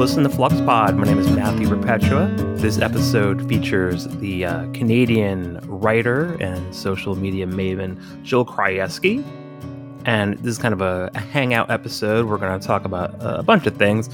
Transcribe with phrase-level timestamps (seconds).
[0.00, 0.96] listening to Flux Pod.
[0.96, 2.28] My name is Matthew Perpetua.
[2.56, 9.22] This episode features the uh, Canadian writer and social media maven Jill Krajewski.
[10.06, 12.24] And this is kind of a, a hangout episode.
[12.26, 14.08] We're going to talk about a bunch of things.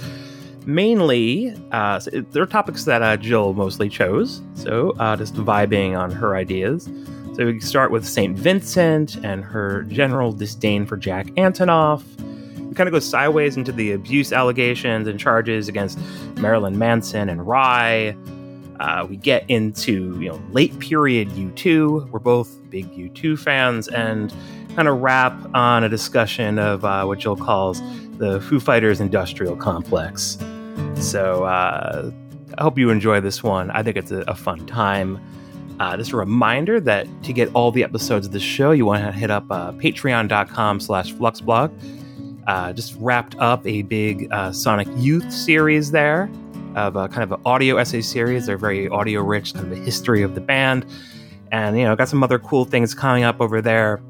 [0.66, 2.00] Mainly, uh,
[2.32, 4.43] there are topics that uh, Jill mostly chose.
[4.54, 6.90] So, uh, just vibing on her ideas.
[7.34, 8.36] So, we start with St.
[8.36, 12.03] Vincent and her general disdain for Jack Antonoff
[12.74, 15.98] kind of goes sideways into the abuse allegations and charges against
[16.38, 18.16] Marilyn Manson and Rhye.
[18.80, 22.10] Uh, we get into you know late period U2.
[22.10, 24.34] We're both big U2 fans, and
[24.74, 27.80] kind of wrap on a discussion of uh, what Jill calls
[28.18, 30.38] the Foo Fighters industrial complex.
[30.96, 32.10] So uh,
[32.58, 33.70] I hope you enjoy this one.
[33.70, 35.19] I think it's a, a fun time.
[35.78, 39.05] Uh, just a reminder that to get all the episodes of the show, you want
[39.05, 41.70] to hit up uh, patreon.com slash fluxblog
[42.47, 46.30] uh, just wrapped up a big uh, Sonic Youth series there
[46.77, 48.47] of a kind of an audio essay series.
[48.47, 50.86] They're very audio rich, kind of a history of the band.
[51.50, 54.00] And, you know, got some other cool things coming up over there.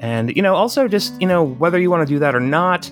[0.00, 2.90] And, you know, also just, you know, whether you want to do that or not,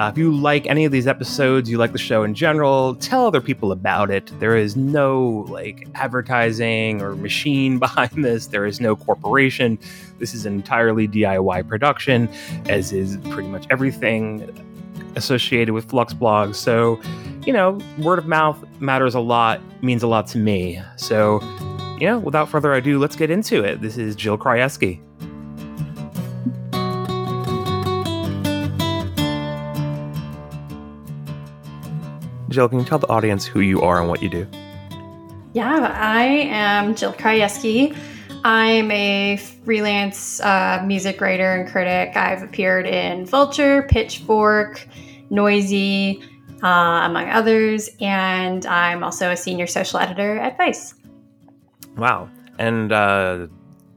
[0.00, 3.26] uh, if you like any of these episodes, you like the show in general, tell
[3.26, 4.32] other people about it.
[4.40, 8.46] There is no like advertising or machine behind this.
[8.46, 9.78] There is no corporation.
[10.18, 12.30] This is an entirely DIY production,
[12.66, 14.48] as is pretty much everything
[15.16, 16.54] associated with Flux Blog.
[16.54, 16.98] So,
[17.44, 20.80] you know, word of mouth matters a lot, means a lot to me.
[20.96, 21.40] So,
[22.00, 23.82] you know, without further ado, let's get into it.
[23.82, 24.98] This is Jill Krajewski.
[32.50, 34.46] Jill, can you tell the audience who you are and what you do?
[35.52, 37.96] Yeah, I am Jill Krajewski.
[38.42, 42.16] I'm a freelance uh, music writer and critic.
[42.16, 44.84] I've appeared in Vulture, Pitchfork,
[45.30, 46.24] Noisy,
[46.64, 50.94] uh, among others, and I'm also a senior social editor at Vice.
[51.96, 52.28] Wow.
[52.58, 53.46] And uh,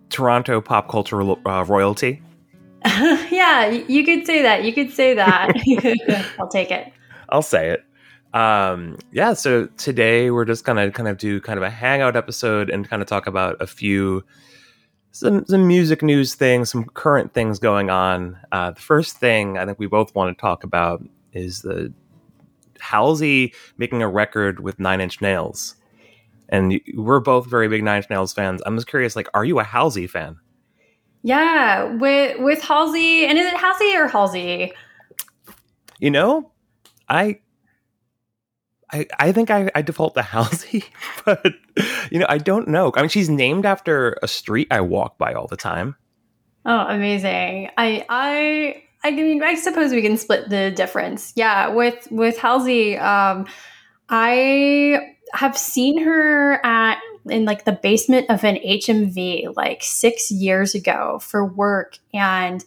[0.09, 2.21] Toronto pop culture uh, royalty?
[2.85, 4.63] yeah, you could say that.
[4.63, 6.35] You could say that.
[6.39, 6.93] I'll take it.
[7.29, 7.83] I'll say it
[8.33, 12.69] um yeah so today we're just gonna kind of do kind of a hangout episode
[12.69, 14.23] and kind of talk about a few
[15.11, 18.37] some, some music news things some current things going on.
[18.51, 21.93] Uh the first thing i think we both want to talk about is the
[22.83, 25.75] halsey making a record with nine inch nails.
[26.49, 28.61] And we're both very big nine inch nails fans.
[28.65, 30.37] I'm just curious like are you a halsey fan?
[31.23, 34.73] Yeah with with halsey and is it halsey or halsey?
[35.99, 36.51] You know
[37.09, 37.39] i
[38.93, 40.85] I, I think I, I default to Halsey,
[41.25, 41.53] but
[42.11, 42.91] you know, I don't know.
[42.95, 45.95] I mean, she's named after a street I walk by all the time.
[46.65, 47.69] Oh, amazing!
[47.77, 51.33] I I I mean, I suppose we can split the difference.
[51.35, 53.47] Yeah, with with Halsey, um,
[54.09, 60.75] I have seen her at in like the basement of an HMV like six years
[60.75, 62.63] ago for work, and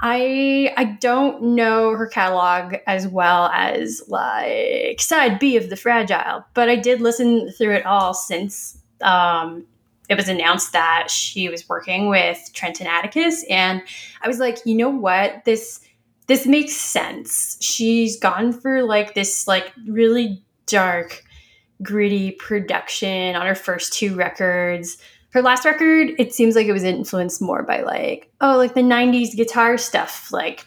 [0.00, 6.44] I I don't know her catalog as well as like side B of the Fragile,
[6.54, 9.64] but I did listen through it all since um,
[10.08, 13.82] it was announced that she was working with Trent and Atticus, and
[14.20, 15.80] I was like, you know what, this
[16.26, 17.56] this makes sense.
[17.60, 21.22] She's gone for like this like really dark,
[21.82, 24.98] gritty production on her first two records
[25.34, 28.82] her last record, it seems like it was influenced more by like, oh, like the
[28.82, 30.64] 90s guitar stuff, like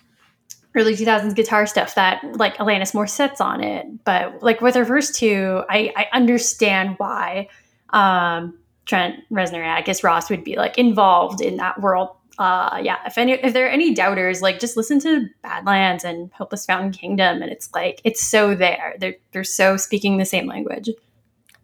[0.75, 4.03] early 2000s guitar stuff that like Alanis Morissette's on it.
[4.03, 7.47] But like with her first two, I, I understand why
[7.91, 12.09] um, Trent Reznor and Atticus Ross would be like involved in that world.
[12.37, 16.29] Uh, yeah, if any, if there are any doubters, like just listen to Badlands and
[16.33, 18.95] Hopeless Fountain Kingdom, and it's like it's so there.
[18.99, 20.89] They're they're so speaking the same language.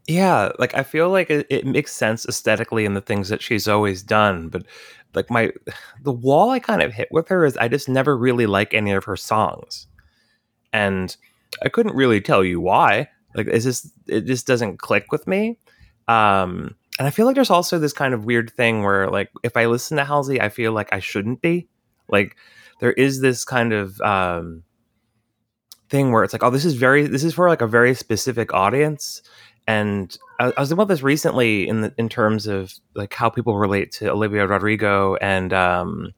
[0.07, 3.69] Yeah, like I feel like it, it, makes sense aesthetically in the things that she's
[3.69, 4.65] always done, but
[5.13, 5.51] like my
[6.01, 8.91] the wall I kind of hit with her is I just never really like any
[8.91, 9.87] of her songs.
[10.73, 11.15] And
[11.63, 13.09] I couldn't really tell you why.
[13.35, 15.57] Like is this it just doesn't click with me.
[16.07, 19.55] Um and I feel like there's also this kind of weird thing where like if
[19.55, 21.69] I listen to Halsey, I feel like I shouldn't be.
[22.09, 22.35] Like
[22.79, 24.63] there is this kind of um
[25.89, 28.53] thing where it's like, oh, this is very this is for like a very specific
[28.53, 29.21] audience
[29.67, 33.29] and I, I was thinking about this recently in the, in terms of like how
[33.29, 36.13] people relate to Olivia Rodrigo and um,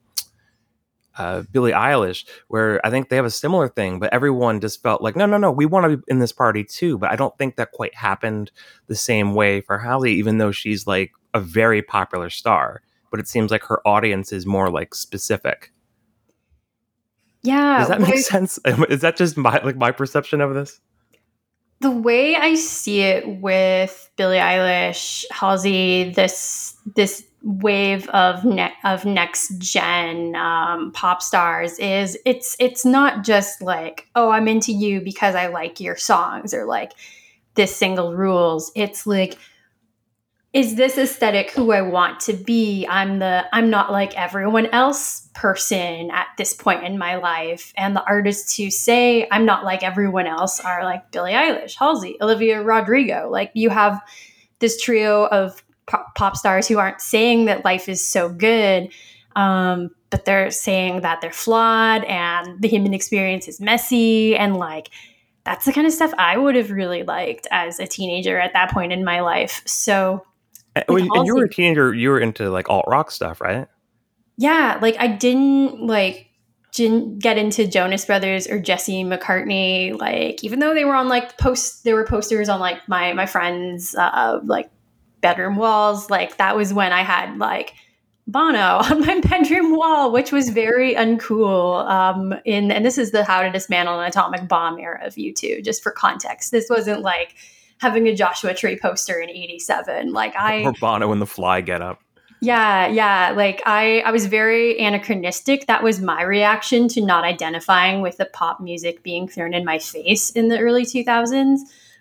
[1.16, 5.02] uh, Billie Eilish, where I think they have a similar thing, but everyone just felt
[5.02, 6.98] like, no, no, no, we want to be in this party too.
[6.98, 8.50] But I don't think that quite happened
[8.86, 12.82] the same way for Halsey, even though she's like a very popular star.
[13.10, 15.72] But it seems like her audience is more like specific.
[17.42, 18.58] Yeah, does that make sense?
[18.88, 20.80] Is that just my like my perception of this?
[21.80, 29.04] The way I see it with Billie Eilish, Halsey, this this wave of ne- of
[29.04, 35.00] next gen um, pop stars is it's it's not just like oh I'm into you
[35.00, 36.92] because I like your songs or like
[37.54, 38.72] this single rules.
[38.74, 39.38] It's like
[40.56, 42.86] is this aesthetic who I want to be?
[42.86, 47.74] I'm the I'm not like everyone else person at this point in my life.
[47.76, 52.16] And the artists who say I'm not like everyone else are like Billie Eilish, Halsey,
[52.22, 53.28] Olivia Rodrigo.
[53.30, 54.00] Like you have
[54.60, 55.62] this trio of
[56.14, 58.88] pop stars who aren't saying that life is so good,
[59.36, 64.88] um, but they're saying that they're flawed and the human experience is messy and like
[65.44, 68.70] that's the kind of stuff I would have really liked as a teenager at that
[68.70, 69.62] point in my life.
[69.66, 70.24] So
[70.76, 73.66] and, when, and you were a teenager, you were into like alt rock stuff, right?
[74.36, 76.28] Yeah, like I didn't like
[76.72, 79.98] didn't get into Jonas Brothers or Jesse McCartney.
[79.98, 83.24] Like even though they were on like post, there were posters on like my my
[83.24, 84.70] friends' uh, like
[85.22, 86.10] bedroom walls.
[86.10, 87.72] Like that was when I had like
[88.26, 91.88] Bono on my bedroom wall, which was very uncool.
[91.88, 95.64] Um, in and this is the How to Dismantle an Atomic Bomb era of U2,
[95.64, 96.50] just for context.
[96.50, 97.34] This wasn't like
[97.78, 100.12] having a Joshua Tree poster in 87.
[100.12, 102.00] Like I or Bono in the fly get up.
[102.40, 103.32] Yeah, yeah.
[103.34, 105.66] Like I I was very anachronistic.
[105.66, 109.78] That was my reaction to not identifying with the pop music being thrown in my
[109.78, 111.60] face in the early 2000s.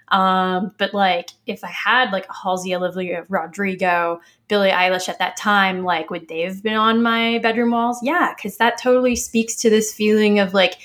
[0.09, 5.37] Um, but like if I had like a Halsey Olivia Rodrigo, Billie Eilish at that
[5.37, 7.99] time, like would they have been on my bedroom walls?
[8.03, 10.75] Yeah, because that totally speaks to this feeling of like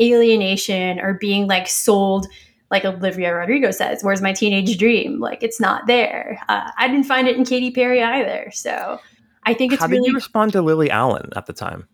[0.00, 2.26] alienation or being like sold
[2.74, 5.20] like Olivia Rodrigo says, where's my teenage dream?
[5.20, 6.40] Like it's not there.
[6.48, 8.50] Uh, I didn't find it in Katy Perry either.
[8.52, 8.98] So
[9.44, 10.00] I think it's How really.
[10.00, 11.86] did you respond to Lily Allen at the time?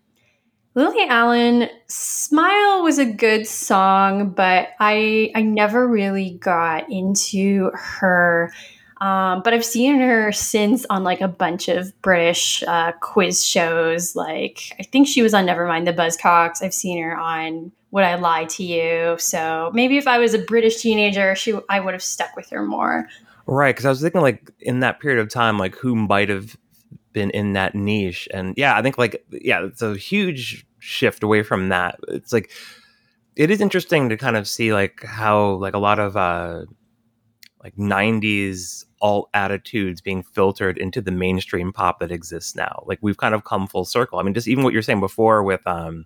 [0.74, 8.50] Lily Allen, Smile was a good song, but I I never really got into her.
[9.00, 14.14] Um, but I've seen her since on like a bunch of British uh, quiz shows.
[14.14, 16.62] Like I think she was on Nevermind the Buzzcocks.
[16.62, 19.16] I've seen her on Would I Lie to You?
[19.18, 22.62] So maybe if I was a British teenager, she I would have stuck with her
[22.62, 23.08] more.
[23.46, 26.56] Right, because I was thinking like in that period of time, like who might have
[27.12, 31.42] been in that niche, and yeah, I think like yeah, it's a huge shift away
[31.42, 31.98] from that.
[32.08, 32.50] It's like
[33.34, 36.66] it is interesting to kind of see like how like a lot of uh
[37.62, 42.82] like 90s alt attitudes being filtered into the mainstream pop that exists now.
[42.86, 44.18] Like we've kind of come full circle.
[44.18, 46.04] I mean, just even what you're saying before with um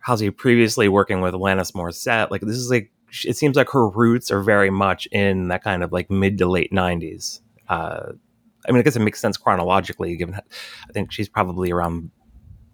[0.00, 2.92] Halsey previously working with Alanis Morissette, like this is like
[3.24, 6.46] it seems like her roots are very much in that kind of like mid to
[6.46, 7.40] late 90s.
[7.68, 8.12] Uh
[8.66, 12.10] I mean, I guess it makes sense chronologically, given I think she's probably around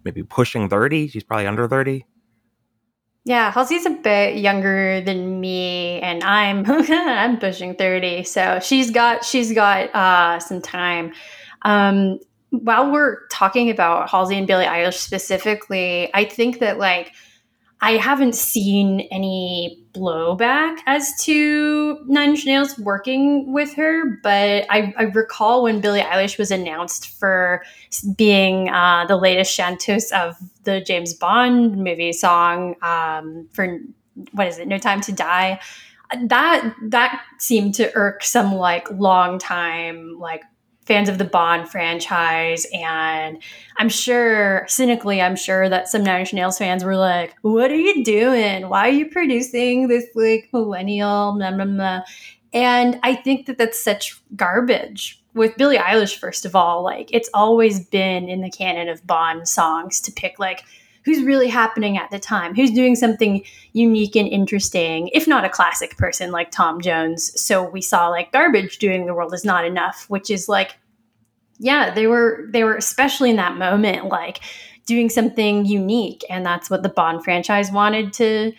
[0.05, 1.09] maybe pushing 30.
[1.09, 2.05] She's probably under 30.
[3.29, 9.23] Yeah, Halsey's a bit younger than me, and I'm I'm pushing thirty, so she's got
[9.23, 11.13] she's got uh, some time.
[11.61, 17.13] Um, while we're talking about Halsey and Billie Eilish specifically, I think that like
[17.81, 24.93] I haven't seen any blowback as to Nine Inch Nails working with her, but I,
[24.97, 27.63] I recall when Billie Eilish was announced for
[28.17, 33.79] being uh, the latest chanteuse of the James Bond movie song um, for
[34.33, 35.61] what is it, No Time to Die.
[36.25, 40.43] That that seemed to irk some like long time like
[40.89, 42.67] fans of the Bond franchise.
[42.73, 43.41] And
[43.77, 47.77] I'm sure, cynically, I'm sure that some Nine Inch Nails fans were like, What are
[47.77, 48.69] you doing?
[48.69, 51.35] Why are you producing this like millennial?
[51.37, 52.01] Blah, blah, blah.
[52.53, 55.23] And I think that that's such garbage.
[55.35, 59.47] With Billie Eilish, first of all, like it's always been in the canon of Bond
[59.47, 60.65] songs to pick like
[61.05, 65.49] who's really happening at the time, who's doing something unique and interesting, if not a
[65.49, 67.39] classic person like Tom Jones.
[67.41, 70.77] So we saw like Garbage doing The World Is Not Enough, which is like,
[71.59, 74.41] yeah, they were they were especially in that moment like
[74.87, 78.53] doing something unique, and that's what the Bond franchise wanted to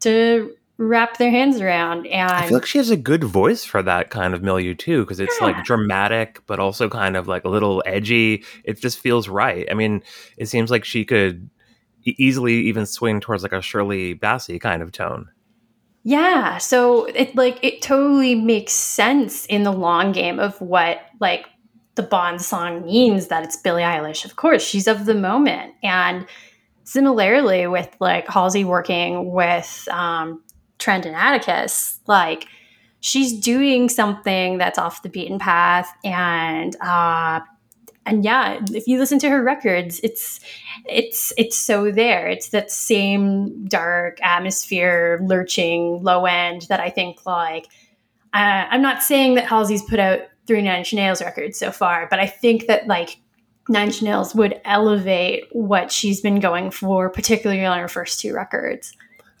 [0.00, 2.06] to wrap their hands around.
[2.06, 5.02] And I feel like she has a good voice for that kind of milieu too,
[5.02, 5.46] because it's yeah.
[5.46, 8.44] like dramatic, but also kind of like a little edgy.
[8.64, 9.68] It just feels right.
[9.70, 10.02] I mean,
[10.36, 11.48] it seems like she could
[12.04, 15.28] easily even swing towards like a Shirley Bassey kind of tone.
[16.02, 21.46] Yeah, so it like it totally makes sense in the long game of what like
[21.94, 24.24] the Bond song means that it's Billie Eilish.
[24.24, 26.26] Of course, she's of the moment, and
[26.84, 30.42] similarly with like Halsey working with um,
[30.78, 32.48] Trent and Atticus, like
[33.00, 37.40] she's doing something that's off the beaten path, and uh,
[38.06, 40.40] and yeah, if you listen to her records, it's
[40.88, 42.28] it's it's so there.
[42.28, 47.66] It's that same dark atmosphere, lurching low end that I think like.
[48.34, 52.08] Uh, I'm not saying that Halsey's put out three Nine Inch Nails records so far,
[52.10, 53.18] but I think that like
[53.68, 58.34] Nine Inch Nails would elevate what she's been going for, particularly on her first two
[58.34, 58.92] records.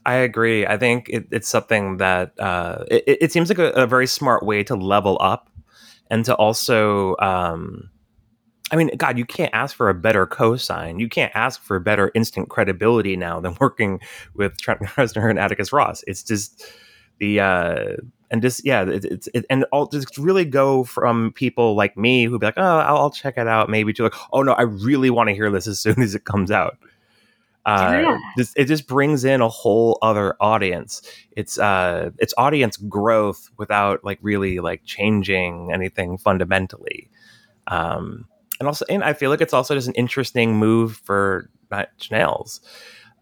[0.06, 0.66] I agree.
[0.66, 4.44] I think it, it's something that uh, it, it, seems like a, a, very smart
[4.44, 5.50] way to level up
[6.10, 7.16] and to also.
[7.18, 7.90] Um,
[8.74, 10.98] I mean, God, you can't ask for a better cosign.
[10.98, 14.00] You can't ask for better instant credibility now than working
[14.34, 16.02] with Trent Reznor and Atticus Ross.
[16.08, 16.66] It's just
[17.20, 17.84] the uh,
[18.32, 22.24] and just yeah, it's it, it, and I'll just really go from people like me
[22.24, 24.62] who be like, oh, I'll, I'll check it out, maybe to like, oh no, I
[24.62, 26.76] really want to hear this as soon as it comes out.
[27.64, 28.18] Uh, yeah.
[28.36, 31.00] this, it just brings in a whole other audience.
[31.36, 37.08] It's uh, it's audience growth without like really like changing anything fundamentally.
[37.68, 38.26] Um,
[38.60, 41.50] and also, and I feel like it's also just an interesting move for
[42.10, 42.60] Nails.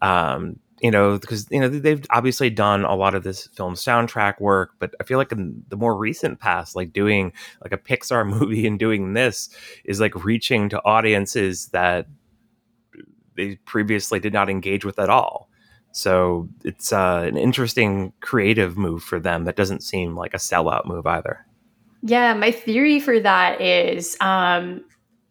[0.01, 4.41] Um, you know, because you know they've obviously done a lot of this film soundtrack
[4.41, 7.31] work, but I feel like in the more recent past, like doing
[7.63, 9.49] like a Pixar movie and doing this
[9.85, 12.07] is like reaching to audiences that
[13.35, 15.49] they previously did not engage with at all.
[15.93, 20.85] So it's uh, an interesting creative move for them that doesn't seem like a sellout
[20.85, 21.45] move either.
[22.01, 24.83] Yeah, my theory for that is um,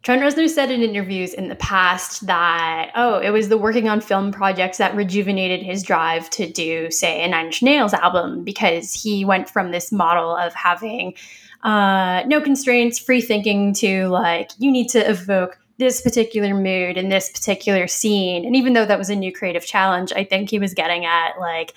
[0.02, 4.00] Trent Reznor said in interviews in the past that, oh, it was the working on
[4.00, 8.92] film projects that rejuvenated his drive to do, say, a Nine Inch Nails album because
[8.92, 11.14] he went from this model of having
[11.62, 17.08] uh, no constraints, free thinking to like, you need to evoke this particular mood in
[17.08, 18.44] this particular scene.
[18.44, 21.38] And even though that was a new creative challenge, I think he was getting at
[21.38, 21.74] like,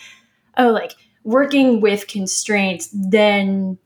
[0.58, 3.78] oh, like working with constraints then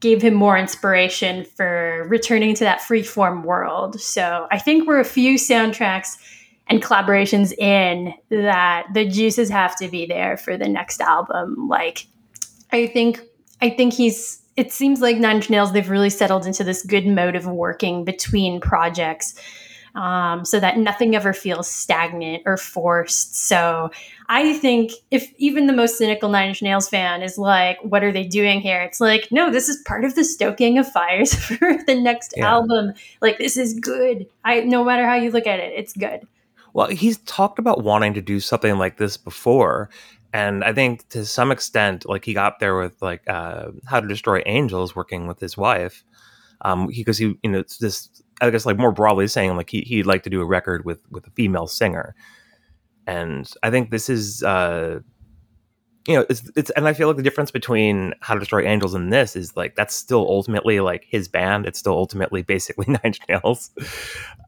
[0.00, 4.00] gave him more inspiration for returning to that freeform world.
[4.00, 6.16] So I think we're a few soundtracks
[6.68, 11.68] and collaborations in that the juices have to be there for the next album.
[11.68, 12.06] Like
[12.72, 13.20] I think
[13.62, 17.06] I think he's it seems like Nine Inch Nails, they've really settled into this good
[17.06, 19.38] mode of working between projects
[19.96, 23.36] um, so that nothing ever feels stagnant or forced.
[23.48, 23.90] So
[24.28, 28.12] I think if even the most cynical Nine Inch Nails fan is like, what are
[28.12, 28.82] they doing here?
[28.82, 32.48] It's like, no, this is part of the stoking of fires for the next yeah.
[32.48, 32.92] album.
[33.20, 34.26] Like, this is good.
[34.44, 36.20] I no matter how you look at it, it's good.
[36.74, 39.88] Well, he's talked about wanting to do something like this before
[40.36, 44.06] and I think to some extent, like he got there with like uh, How to
[44.06, 46.04] Destroy Angels, working with his wife,
[46.60, 49.80] um, because he, you know, it's just I guess like more broadly saying like he
[49.82, 52.14] he'd like to do a record with with a female singer,
[53.06, 54.42] and I think this is.
[54.42, 55.00] Uh,
[56.08, 58.94] you know, it's it's and I feel like the difference between How to Destroy Angels
[58.94, 61.66] and this is like that's still ultimately like his band.
[61.66, 63.70] It's still ultimately basically Nine Nails,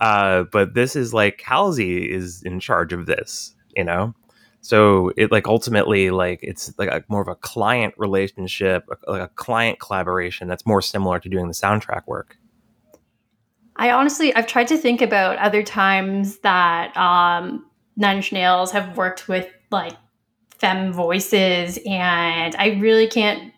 [0.00, 3.56] uh, but this is like Halsey is in charge of this.
[3.76, 4.14] You know,
[4.60, 9.28] so it like ultimately like it's like a, more of a client relationship like a
[9.28, 12.36] client collaboration that's more similar to doing the soundtrack work
[13.78, 17.64] i honestly i've tried to think about other times that um
[17.96, 19.96] nine inch nails have worked with like
[20.50, 23.52] femme voices and i really can't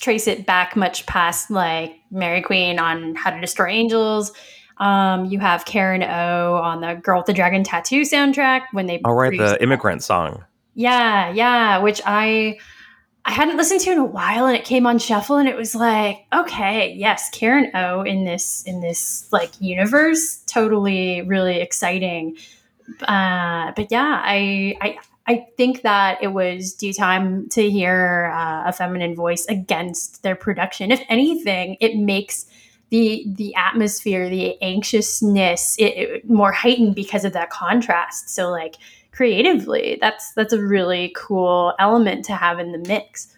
[0.00, 4.32] trace it back much past like Mariqueen on how to destroy angels
[4.78, 9.00] um, you have Karen O on the Girl with the Dragon Tattoo soundtrack when they.
[9.04, 10.44] All right, the immigrant song.
[10.74, 12.58] Yeah, yeah, which I
[13.26, 15.74] I hadn't listened to in a while, and it came on shuffle, and it was
[15.74, 22.36] like, okay, yes, Karen O in this in this like universe, totally, really exciting.
[23.02, 28.62] Uh, but yeah, I I I think that it was due time to hear uh,
[28.66, 30.92] a feminine voice against their production.
[30.92, 32.46] If anything, it makes
[32.90, 38.30] the the atmosphere, the anxiousness, it, it, more heightened because of that contrast.
[38.30, 38.76] So like
[39.16, 43.34] creatively, that's that's a really cool element to have in the mix.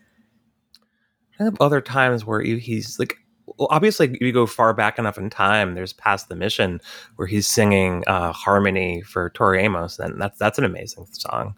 [1.40, 3.14] I have other times where he's like
[3.58, 6.80] well, obviously if you go far back enough in time there's past the mission
[7.16, 11.54] where he's singing uh, harmony for tori amos and that's that's an amazing song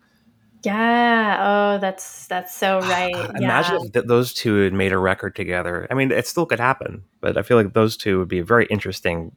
[0.62, 1.38] yeah.
[1.40, 3.14] Oh, that's that's so right.
[3.36, 3.86] Imagine yeah.
[3.86, 5.86] if th- those two had made a record together.
[5.90, 8.66] I mean, it still could happen, but I feel like those two would be very
[8.66, 9.32] interesting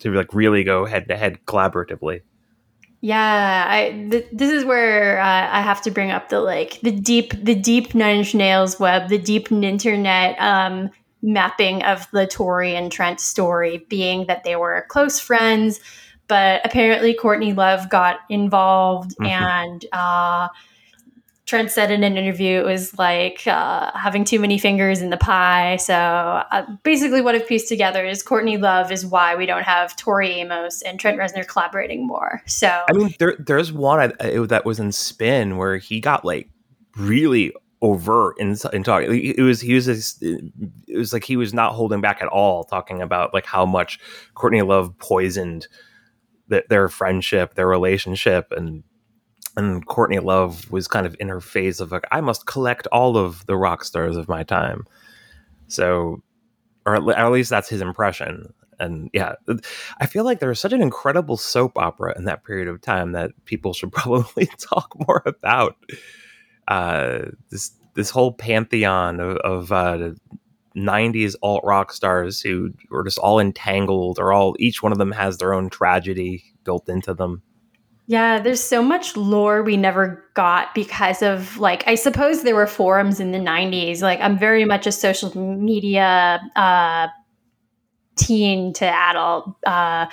[0.00, 2.22] to like really go head to head collaboratively.
[3.02, 6.90] Yeah, I th- this is where uh, I have to bring up the like the
[6.90, 10.90] deep the deep Nine Inch Nails web, the deep internet um,
[11.22, 15.80] mapping of the Tori and Trent story, being that they were close friends
[16.30, 19.26] but apparently Courtney Love got involved mm-hmm.
[19.26, 20.46] and uh,
[21.50, 25.16] Trent said in an interview it was like uh, having too many fingers in the
[25.16, 25.78] pie.
[25.78, 29.96] So uh, basically, what I've pieced together is Courtney Love is why we don't have
[29.96, 32.40] Tori Amos and Trent Reznor collaborating more.
[32.46, 36.48] So I mean, there there's one that was in Spin where he got like
[36.96, 37.52] really
[37.82, 39.34] overt in, in talking.
[39.36, 39.88] It was he was
[40.22, 40.52] it
[40.96, 43.98] was like he was not holding back at all, talking about like how much
[44.34, 45.66] Courtney Love poisoned
[46.46, 48.84] the, their friendship, their relationship, and
[49.60, 53.16] and Courtney Love was kind of in her phase of like I must collect all
[53.16, 54.86] of the rock stars of my time.
[55.68, 56.22] So,
[56.86, 58.52] or at least that's his impression.
[58.78, 59.34] And yeah,
[60.00, 63.32] I feel like there's such an incredible soap opera in that period of time that
[63.44, 65.76] people should probably talk more about.
[66.66, 70.12] Uh, this this whole pantheon of, of uh,
[70.76, 75.12] 90s alt rock stars who were just all entangled or all each one of them
[75.12, 77.42] has their own tragedy built into them
[78.10, 82.66] yeah, there's so much lore we never got because of like I suppose there were
[82.66, 84.02] forums in the 90s.
[84.02, 87.06] Like I'm very much a social media uh
[88.16, 90.06] teen to adult uh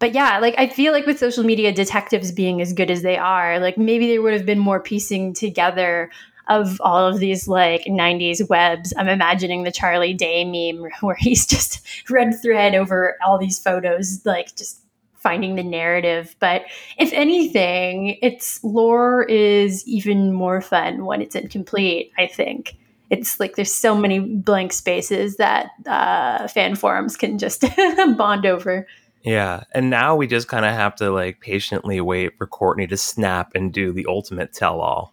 [0.00, 3.16] but yeah, like I feel like with social media detectives being as good as they
[3.16, 6.10] are, like maybe there would have been more piecing together
[6.48, 8.92] of all of these like 90s webs.
[8.96, 14.26] I'm imagining the Charlie Day meme where he's just red thread over all these photos,
[14.26, 14.80] like just
[15.26, 16.36] finding the narrative.
[16.38, 16.62] But
[16.98, 22.76] if anything, its lore is even more fun when it's incomplete, I think.
[23.10, 27.64] It's like there's so many blank spaces that uh, fan forums can just
[28.16, 28.86] bond over.
[29.24, 29.64] Yeah.
[29.74, 33.50] And now we just kind of have to like patiently wait for Courtney to snap
[33.56, 35.12] and do the ultimate tell all.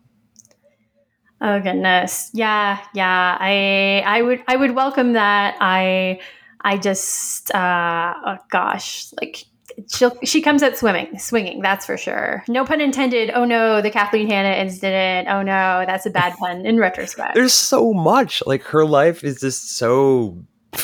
[1.41, 2.29] Oh goodness.
[2.33, 3.35] Yeah, yeah.
[3.39, 5.57] I I would I would welcome that.
[5.59, 6.19] I
[6.61, 9.45] I just uh oh gosh, like
[9.89, 11.61] she she comes at swimming, swinging.
[11.61, 12.43] That's for sure.
[12.47, 13.31] No pun intended.
[13.33, 15.27] Oh no, the Kathleen Hanna incident.
[15.29, 17.35] Oh no, that's a bad pun in retrospect.
[17.35, 18.43] There's so much.
[18.45, 20.43] Like her life is just so.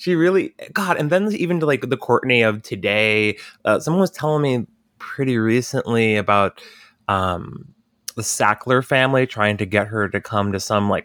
[0.00, 3.36] She really, God, and then even to like the Courtney of today.
[3.64, 4.64] Uh, someone was telling me
[4.98, 6.62] pretty recently about
[7.08, 7.74] um,
[8.14, 11.04] the Sackler family trying to get her to come to some like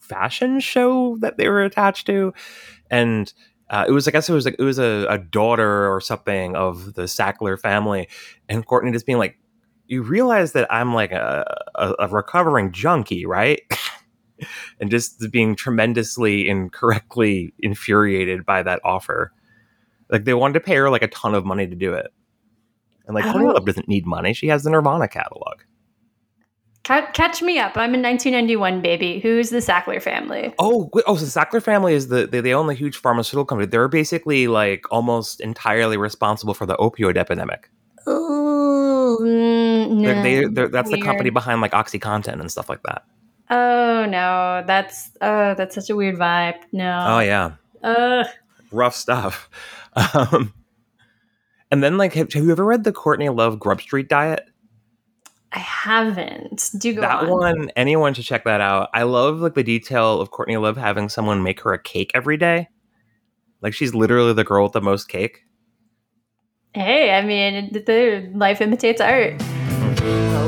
[0.00, 2.32] fashion show that they were attached to,
[2.90, 3.34] and
[3.70, 6.56] uh, it was, I guess, it was like it was a, a, daughter or something
[6.56, 8.08] of the Sackler family,
[8.48, 9.38] and Courtney just being like,
[9.86, 13.60] "You realize that I'm like a, a, a recovering junkie, right?"
[14.80, 19.32] and just being tremendously incorrectly infuriated by that offer.
[20.08, 22.10] Like they wanted to pay her like a ton of money to do it,
[23.06, 23.52] and like Courtney oh.
[23.52, 25.60] Love doesn't need money; she has the Nirvana catalog.
[26.88, 27.76] Catch me up.
[27.76, 29.20] I'm in 1991, baby.
[29.20, 30.54] Who's the Sackler family?
[30.58, 33.66] Oh, oh, so the Sackler family is the they, they own the huge pharmaceutical company.
[33.66, 37.68] They're basically like almost entirely responsible for the opioid epidemic.
[38.06, 41.00] Oh, mm, no, they, they're, that's weird.
[41.00, 43.04] the company behind like OxyContin and stuff like that.
[43.50, 46.56] Oh no, that's oh that's such a weird vibe.
[46.72, 47.04] No.
[47.06, 47.52] Oh yeah.
[47.82, 48.24] Uh.
[48.72, 49.48] Rough stuff.
[50.14, 50.54] Um,
[51.72, 54.47] and then like, have, have you ever read the Courtney Love Grub Street Diet?
[55.52, 56.70] I haven't.
[56.78, 57.28] Do go that on.
[57.28, 57.70] one.
[57.74, 58.90] Anyone should check that out.
[58.92, 62.36] I love like the detail of Courtney Love having someone make her a cake every
[62.36, 62.68] day.
[63.62, 65.44] Like she's literally the girl with the most cake.
[66.74, 69.34] Hey, I mean, the life imitates art.
[69.40, 70.47] Oh,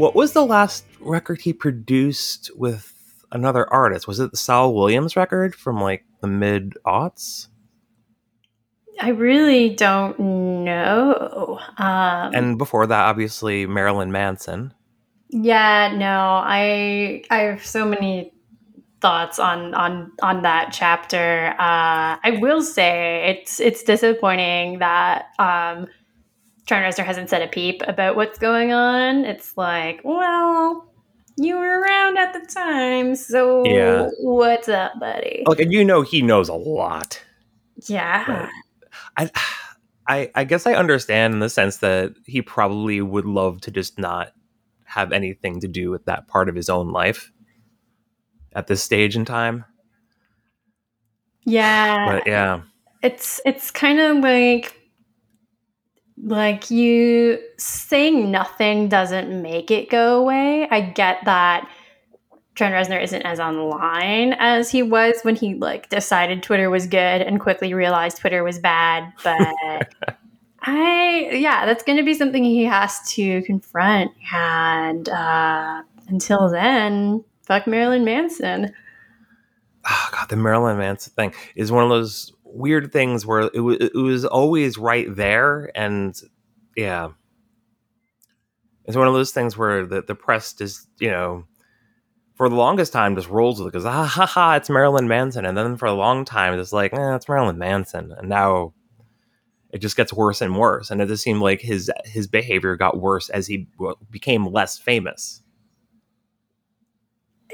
[0.00, 4.08] What was the last record he produced with another artist?
[4.08, 7.48] Was it the Saul Williams record from like the mid aughts?
[8.98, 11.60] I really don't know.
[11.76, 14.72] Um, and before that, obviously Marilyn Manson.
[15.28, 18.32] Yeah, no, I I have so many
[19.02, 21.50] thoughts on on on that chapter.
[21.58, 25.88] Uh, I will say it's it's disappointing that um,
[26.66, 29.24] Trent hasn't said a peep about what's going on.
[29.24, 30.90] It's like, well,
[31.36, 34.08] you were around at the time, so yeah.
[34.20, 35.42] what's up, buddy?
[35.46, 37.22] Like, and you know he knows a lot.
[37.86, 38.48] Yeah.
[39.16, 39.30] I,
[40.06, 43.98] I, I guess I understand in the sense that he probably would love to just
[43.98, 44.32] not
[44.84, 47.32] have anything to do with that part of his own life
[48.52, 49.64] at this stage in time.
[51.44, 52.12] Yeah.
[52.12, 52.62] But yeah.
[53.02, 54.79] It's it's kind of like
[56.22, 60.68] like you saying nothing doesn't make it go away.
[60.70, 61.68] I get that
[62.54, 67.22] Trent Reznor isn't as online as he was when he like decided Twitter was good
[67.22, 69.12] and quickly realized Twitter was bad.
[69.24, 69.88] But
[70.60, 74.10] I, yeah, that's going to be something he has to confront.
[74.32, 78.72] And uh, until then, fuck Marilyn Manson.
[79.88, 83.78] Oh God, the Marilyn Manson thing is one of those weird things where it, w-
[83.80, 86.18] it was always right there, and
[86.76, 87.10] yeah,
[88.84, 91.44] it's one of those things where the the press just you know
[92.34, 95.44] for the longest time just rolls with it because ah ha ha it's Marilyn Manson,
[95.44, 98.72] and then for a long time it's like eh, it's Marilyn Manson, and now
[99.70, 103.00] it just gets worse and worse, and it just seemed like his his behavior got
[103.00, 103.68] worse as he
[104.10, 105.42] became less famous.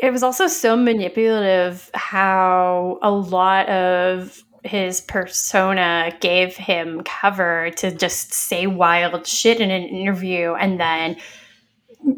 [0.03, 7.91] It was also so manipulative how a lot of his persona gave him cover to
[7.91, 11.17] just say wild shit in an interview and then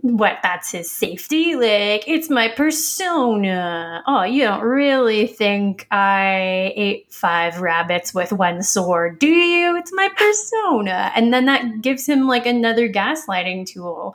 [0.03, 1.55] what that's his safety?
[1.55, 4.03] Like it's my persona.
[4.07, 9.77] Oh you don't really think i ate five rabbits with one sword do you?
[9.77, 11.11] It's my persona.
[11.15, 14.15] And then that gives him like another gaslighting tool.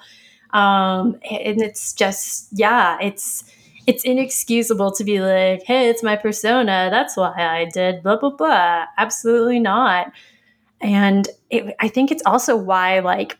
[0.52, 3.44] Um and it's just yeah it's
[3.88, 6.89] it's inexcusable to be like hey it's my persona.
[6.91, 8.86] That's why i did blah blah blah.
[8.98, 10.12] Absolutely not.
[10.82, 13.38] And it, i think it's also why like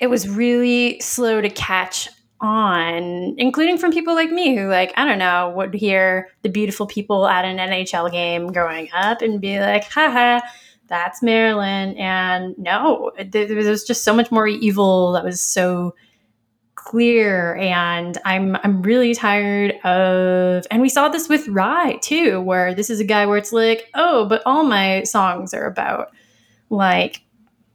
[0.00, 2.08] it was really slow to catch
[2.42, 6.86] on, including from people like me who, like, I don't know, would hear the beautiful
[6.86, 10.40] people at an NHL game growing up and be like, haha,
[10.88, 11.96] that's Marilyn.
[11.96, 15.94] And no, there was just so much more evil that was so
[16.84, 22.74] clear and I'm I'm really tired of and we saw this with Rhye too where
[22.74, 26.10] this is a guy where it's like oh but all my songs are about
[26.70, 27.22] like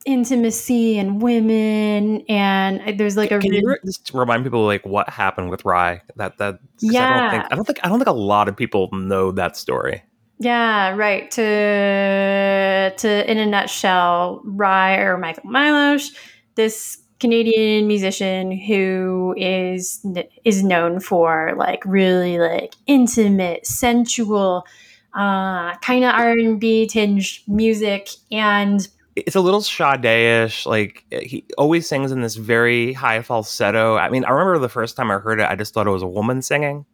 [0.05, 5.49] intimacy and women and there's like a can you just remind people like what happened
[5.49, 6.01] with Rhye?
[6.15, 8.55] That that yeah I don't think I don't think I don't think a lot of
[8.55, 10.03] people know that story.
[10.39, 16.15] Yeah right to to in a nutshell Rhye or Michael Milosh
[16.55, 20.05] this Canadian musician who is
[20.43, 24.65] is known for like really like intimate sensual
[25.13, 30.67] uh kind of R&B tinged music and it's a little Sade-ish.
[30.67, 33.97] Like he always sings in this very high falsetto.
[33.97, 36.03] I mean, I remember the first time I heard it, I just thought it was
[36.03, 36.85] a woman singing.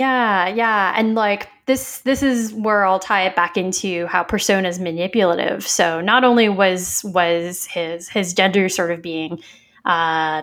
[0.00, 4.66] Yeah, yeah, and like this, this is where I'll tie it back into how persona
[4.66, 5.66] is manipulative.
[5.68, 9.42] So not only was was his his gender sort of being
[9.84, 10.40] uh,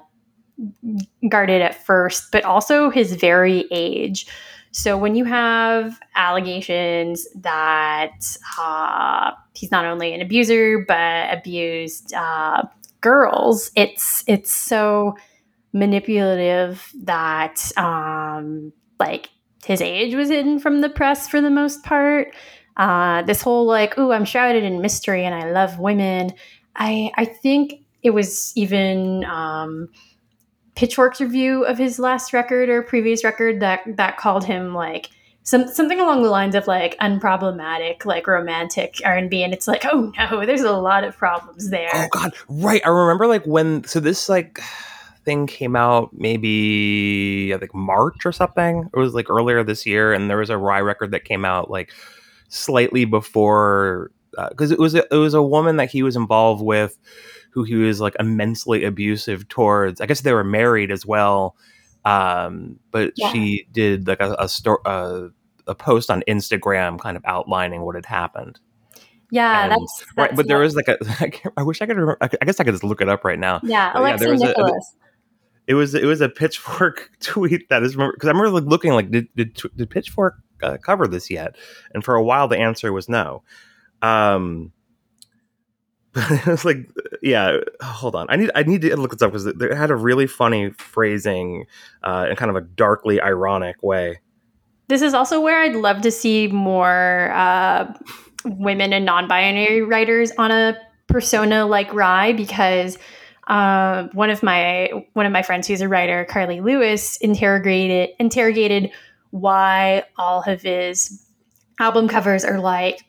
[1.28, 4.28] guarded at first, but also his very age.
[4.72, 12.62] So when you have allegations that uh, he's not only an abuser but abused uh,
[13.02, 15.18] girls, it's it's so
[15.74, 19.30] manipulative that um, like
[19.66, 22.34] his age was hidden from the press for the most part.
[22.78, 26.34] Uh, this whole like, oh, I'm shrouded in mystery and I love women.
[26.76, 29.90] I I think it was even um,
[30.76, 35.10] Pitchfork's review of his last record or previous record that that called him like
[35.48, 39.68] some something along the lines of like unproblematic, like romantic R and B, and it's
[39.68, 41.90] like, oh no, there's a lot of problems there.
[41.94, 42.82] Oh god, right.
[42.86, 44.60] I remember like when so this like
[45.28, 48.90] thing came out maybe I think March or something.
[48.94, 51.70] It was like earlier this year, and there was a Rhye record that came out
[51.70, 51.92] like
[52.48, 54.12] slightly before
[54.50, 56.98] because uh, it was a, it was a woman that he was involved with
[57.52, 60.00] who he was like immensely abusive towards.
[60.00, 61.58] I guess they were married as well,
[62.06, 63.30] um, but yeah.
[63.34, 65.28] she did like a a, sto- a
[65.68, 68.62] a post on Instagram, kind of outlining what had happened.
[69.30, 70.34] Yeah, and, that's, that's, right.
[70.34, 70.98] But there was like a.
[71.58, 72.18] I wish I could remember.
[72.22, 73.60] I guess I could just look it up right now.
[73.62, 74.96] Yeah, Alexa yeah, Nikolas.
[74.96, 75.07] A,
[75.68, 79.12] it was it was a pitchfork tweet that is because I remember like looking like
[79.12, 81.56] did did, did pitchfork uh, cover this yet?
[81.94, 83.44] And for a while the answer was no.
[84.02, 84.72] Um,
[86.14, 86.90] but it was like,
[87.22, 87.58] yeah.
[87.82, 90.26] Hold on, I need I need to look this up because it had a really
[90.26, 91.66] funny phrasing
[92.04, 94.20] uh, in kind of a darkly ironic way.
[94.88, 97.94] This is also where I'd love to see more uh,
[98.46, 100.78] women and non-binary writers on a
[101.08, 102.98] persona like Rhye because
[103.48, 108.92] uh, one of my one of my friends who's a writer, Carly Lewis, interrogated interrogated
[109.32, 111.26] why all of his
[111.80, 113.04] album covers are like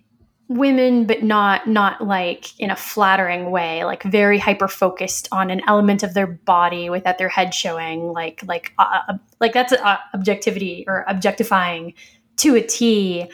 [0.48, 5.60] women but not not like in a flattering way like very hyper focused on an
[5.66, 9.98] element of their body without their head showing like like uh, uh like that's uh,
[10.14, 11.92] objectivity or objectifying
[12.36, 13.26] to a t.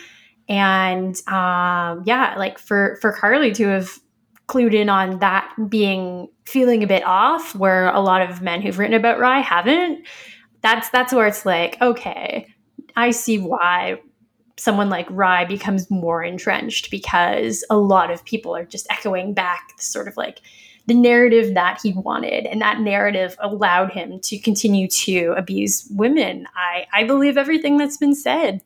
[0.49, 3.99] And um yeah like for for carly to have
[4.49, 8.79] clued in on that being feeling a bit off where a lot of men who've
[8.79, 10.07] written about rhye haven't.
[10.61, 12.47] That's that's where it's like, okay,
[12.97, 14.01] I see why
[14.57, 19.71] someone like rhye becomes more entrenched because a lot of people are just echoing back
[19.79, 20.41] sort of like
[20.87, 26.47] the narrative that he wanted and that narrative allowed him to continue to abuse women.
[26.55, 28.61] I i believe everything that's been said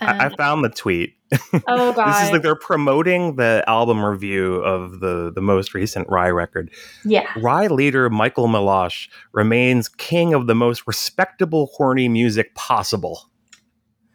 [0.00, 1.14] I, I, found the tweet.
[1.66, 2.08] Oh god!
[2.08, 6.70] this is like they're promoting the album review of the the most recent Rhye record.
[7.04, 13.30] Yeah, Rhye leader Michael Milosh remains king of the most respectable horny music possible.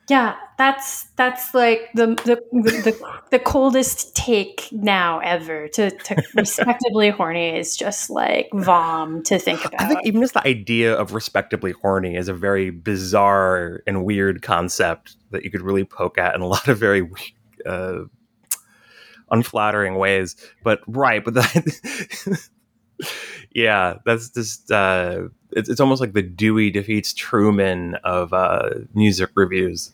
[0.09, 7.11] Yeah, that's that's like the the the, the coldest take now ever to to respectably
[7.11, 9.81] horny is just like vom to think about.
[9.81, 14.41] I think even just the idea of respectably horny is a very bizarre and weird
[14.41, 17.07] concept that you could really poke at in a lot of very
[17.67, 17.99] uh,
[19.29, 20.35] unflattering ways.
[20.63, 22.49] But right, but that,
[23.51, 29.29] yeah, that's just uh, it's it's almost like the Dewey defeats Truman of uh, music
[29.35, 29.93] reviews.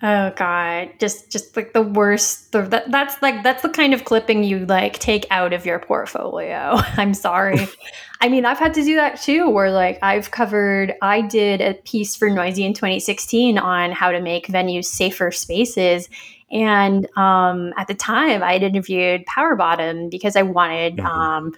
[0.00, 2.52] Oh god, just just like the worst.
[2.52, 5.80] The, that, that's like that's the kind of clipping you like take out of your
[5.80, 6.74] portfolio.
[6.96, 7.66] I'm sorry.
[8.20, 9.50] I mean, I've had to do that too.
[9.50, 14.20] Where like I've covered, I did a piece for Noisy in 2016 on how to
[14.20, 16.08] make venues safer spaces,
[16.50, 21.06] and um, at the time, I had interviewed PWR BTTM because I wanted mm-hmm.
[21.06, 21.56] um,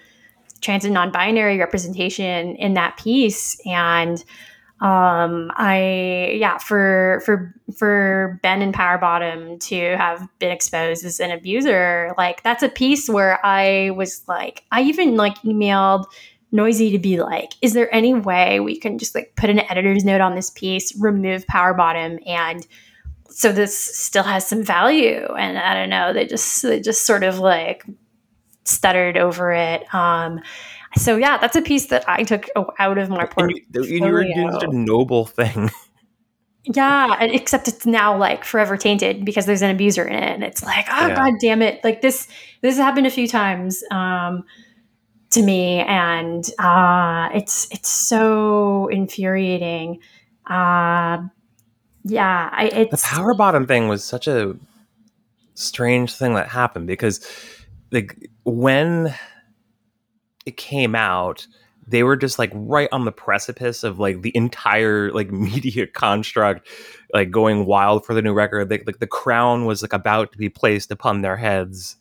[0.62, 4.24] trans and non-binary representation in that piece, and
[4.80, 11.20] um i yeah for for for ben and PWR BTTM to have been exposed as
[11.20, 16.04] an abuser like that's a piece where i was like i even like emailed
[16.52, 20.04] Noisy to be like is there any way we can just like put an editor's
[20.04, 22.66] note on this piece remove PWR BTTM and
[23.28, 25.26] so this still has some value?
[25.38, 27.84] And i don't know they just they just sort of like
[28.64, 29.92] stuttered over it.
[29.94, 30.40] Um
[30.96, 32.48] so yeah, that's a piece that I took
[32.78, 33.62] out of my portfolio.
[33.74, 35.70] And you, you were doing such a noble thing.
[36.64, 40.62] Yeah, except it's now like forever tainted because there's an abuser in it, and it's
[40.62, 41.16] like, oh yeah.
[41.16, 41.82] god damn it!
[41.82, 42.28] Like this,
[42.60, 44.44] this has happened a few times um,
[45.30, 50.00] to me, and uh, it's it's so infuriating.
[50.46, 51.22] Uh,
[52.04, 54.54] yeah, I, it's the PWR BTTM thing was such a
[55.54, 57.26] strange thing that happened because
[57.90, 59.14] like when
[60.50, 61.46] it came out,
[61.86, 66.68] they were just like right on the precipice of like the entire like media construct
[67.14, 68.70] like going wild for the new record.
[68.70, 71.96] Like, like the crown was like about to be placed upon their heads.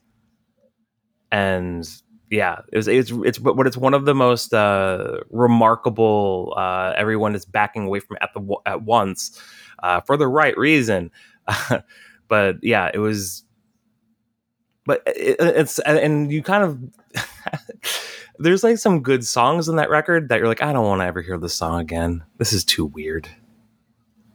[1.31, 1.87] And
[2.31, 7.33] yeah it was it's it's but it's one of the most uh remarkable uh everyone
[7.33, 9.41] is backing away from at the at once
[9.81, 11.11] uh for the right reason.
[12.27, 13.43] But yeah it was
[14.85, 17.23] but it, it's and you kind of
[18.39, 21.05] there's like some good songs in that record that you're like, I don't want to
[21.05, 22.23] ever hear this song again.
[22.37, 23.29] This is too weird.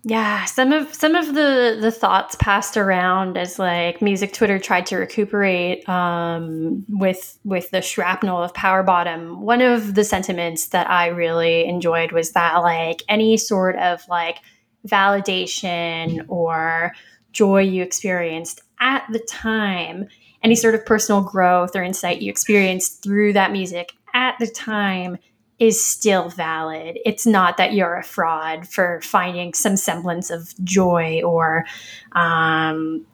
[0.06, 4.84] Yeah, some of some of the the thoughts passed around as like music Twitter tried
[4.86, 9.38] to recuperate um, with with the shrapnel of PWR BTTM.
[9.38, 14.40] One of the sentiments that I really enjoyed was that like any sort of like
[14.86, 16.92] validation or
[17.32, 20.08] joy you experienced at the time
[20.44, 25.16] any sort of personal growth or insight you experienced through that music at the time
[25.58, 26.98] is still valid.
[27.04, 31.64] It's not that you're a fraud for finding some semblance of joy or
[32.12, 33.06] um,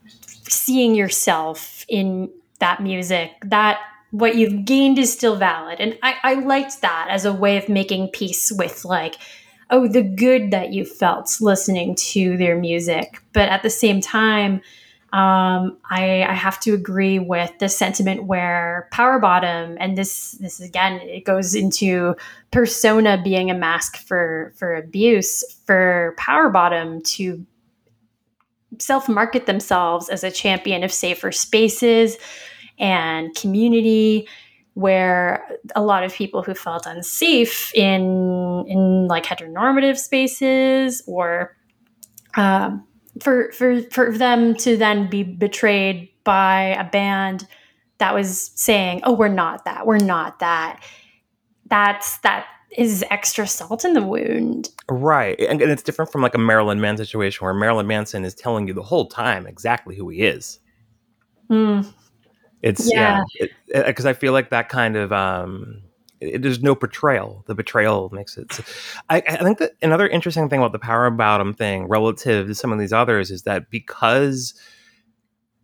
[0.49, 3.31] seeing yourself in that music.
[3.45, 3.79] That
[4.11, 5.81] what you've gained is still valid.
[5.81, 9.17] And I, I liked that as a way of making peace with like,
[9.71, 13.23] oh, the good that you felt listening to their music.
[13.33, 14.63] But at the same time,
[15.13, 20.61] um, I, I, have to agree with the sentiment where PWR BTTM, and this this
[20.61, 22.15] again it goes into
[22.53, 27.45] persona being a mask for for abuse for PWR BTTM to
[28.79, 32.17] self market themselves as a champion of safer spaces
[32.79, 34.29] and community
[34.75, 35.45] where
[35.75, 41.57] a lot of people who felt unsafe in in like heteronormative spaces or
[42.37, 42.87] um,
[43.21, 47.47] for for for them to then be betrayed by a band
[47.99, 49.87] that was saying, "Oh, we're not that.
[49.87, 50.83] We're not that."
[51.67, 54.71] That's that is extra salt in the wound.
[54.89, 55.39] Right.
[55.41, 58.69] And, and, it's different from like a Marilyn Manson situation where Marilyn Manson is telling
[58.69, 60.61] you the whole time exactly who he is.
[61.51, 61.93] Mm.
[62.63, 63.23] It's yeah,
[63.73, 65.83] because yeah, I feel like that kind of um
[66.21, 67.45] it, there's no betrayal.
[67.47, 68.53] The betrayal makes it.
[68.53, 68.63] So,
[69.09, 72.73] I, I, think that another interesting thing about the PWR BTTM thing relative to some
[72.73, 74.55] of these others is that because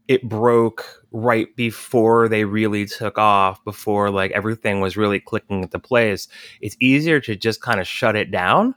[0.09, 5.79] it broke right before they really took off, before like everything was really clicking into
[5.79, 6.29] place,
[6.61, 8.75] it's easier to just kind of shut it down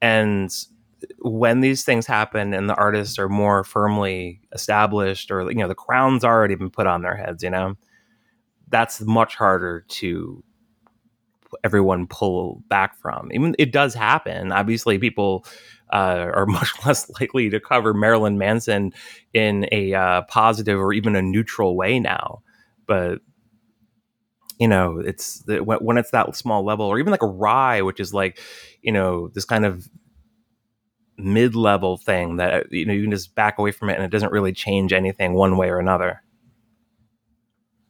[0.00, 0.50] and
[1.18, 5.74] when these things happen and the artists are more firmly established or you know the
[5.74, 7.76] crown's already been put on their heads you know
[8.68, 10.42] that's much harder to
[11.64, 13.30] everyone pull back from.
[13.32, 14.52] Even it does happen.
[14.52, 15.44] Obviously people
[15.92, 18.92] uh, are much less likely to cover marilyn manson
[19.32, 22.42] in a uh, positive or even a neutral way now.
[22.86, 23.20] But
[24.58, 28.00] you know it's the, when it's that small level or even like a rhye which
[28.00, 28.40] is like
[28.82, 29.88] you know this kind of
[31.18, 34.32] mid-level thing that you know you can just back away from it and it doesn't
[34.32, 36.22] really change anything one way or another.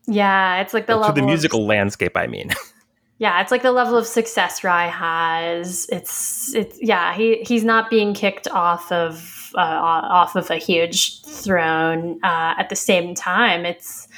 [0.06, 2.50] Yeah it's like the to the musical of, landscape i mean
[3.18, 7.90] yeah it's like the level of success Rhye has it's it's yeah he he's not
[7.90, 13.64] being kicked off of uh, off of a huge throne uh, at the same time
[13.64, 14.08] it's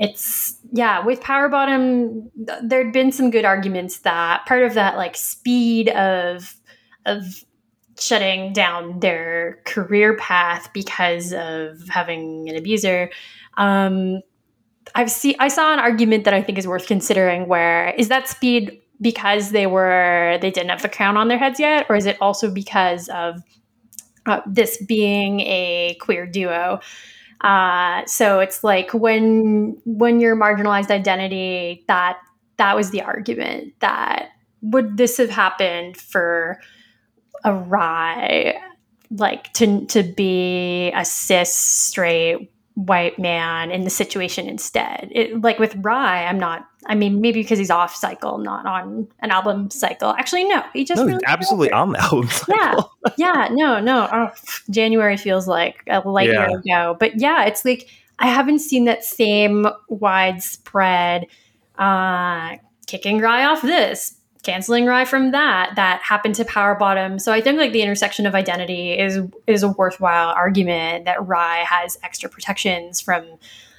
[0.00, 5.16] it's yeah with PWR BTTM there'd been some good arguments that part of that like
[5.16, 6.56] speed of
[7.06, 7.44] of
[7.98, 13.10] shutting down their career path because of having an abuser.
[13.56, 14.22] Um,
[14.94, 17.48] I've seen I saw an argument that I think is worth considering.
[17.48, 21.60] Where is that speed because they were they didn't have the crown on their heads
[21.60, 23.42] yet, or is it also because of
[24.26, 26.80] uh, this being a queer duo?
[27.42, 32.18] Uh, so it's like when when your marginalized identity that
[32.56, 34.28] that was the argument that
[34.60, 36.60] would this have happened for
[37.44, 38.56] Rhye
[39.10, 45.08] like to to be a cis straight white man in the situation instead.
[45.12, 46.66] It, like with Rhye, I'm not.
[46.86, 50.10] I mean, maybe because he's off cycle, not on an album cycle.
[50.10, 52.92] Actually, no, he just no, really absolutely on the album cycle.
[53.16, 54.08] Yeah, yeah, no, no.
[54.12, 54.30] Oh,
[54.70, 56.48] January feels like a light yeah.
[56.48, 61.26] year ago, but yeah, it's like I haven't seen that same widespread
[61.78, 62.56] uh,
[62.86, 67.20] kicking Rhye off this, canceling Rhye from that that happened to PWR BTTM.
[67.20, 71.64] So I think like the intersection of identity is is a worthwhile argument that Rhye
[71.64, 73.24] has extra protections from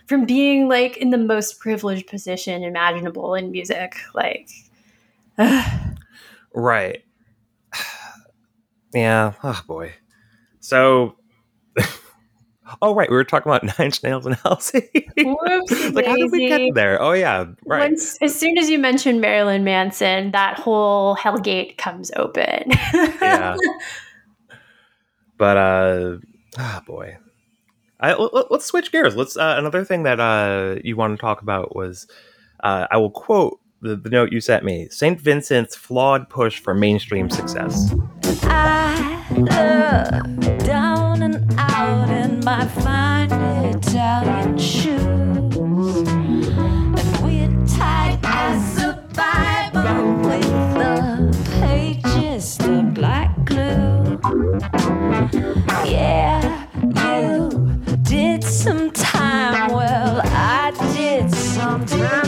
[0.08, 3.96] from being like in the most privileged position imaginable in music.
[4.14, 4.50] Like
[6.54, 7.04] Right.
[8.96, 9.34] Yeah.
[9.44, 9.94] Oh boy.
[10.60, 11.16] So
[12.82, 14.90] Oh right, we were talking about Nine Snails and Halsey.
[15.18, 17.02] like how did we get there?
[17.02, 17.92] Oh yeah, right.
[17.92, 22.72] Once, as soon as you mention Marilyn Manson, that whole Hellgate comes open.
[22.94, 23.58] yeah.
[25.36, 26.18] But uh,
[26.58, 27.18] ah, oh boy.
[28.00, 29.16] I, let, us switch gears.
[29.16, 32.08] Let's uh, another thing that uh, you want to talk about was
[32.64, 36.74] uh, I will quote the, the note you sent me: Saint Vincent's flawed push for
[36.74, 37.94] mainstream success.
[38.44, 44.98] I love down and out in my fine Italian shoes,
[46.08, 50.98] and we're tight as a Bible with the
[51.62, 54.20] pages the black glue.
[55.86, 57.50] Yeah, you
[58.02, 59.72] did some time.
[59.72, 62.23] Well, I did some time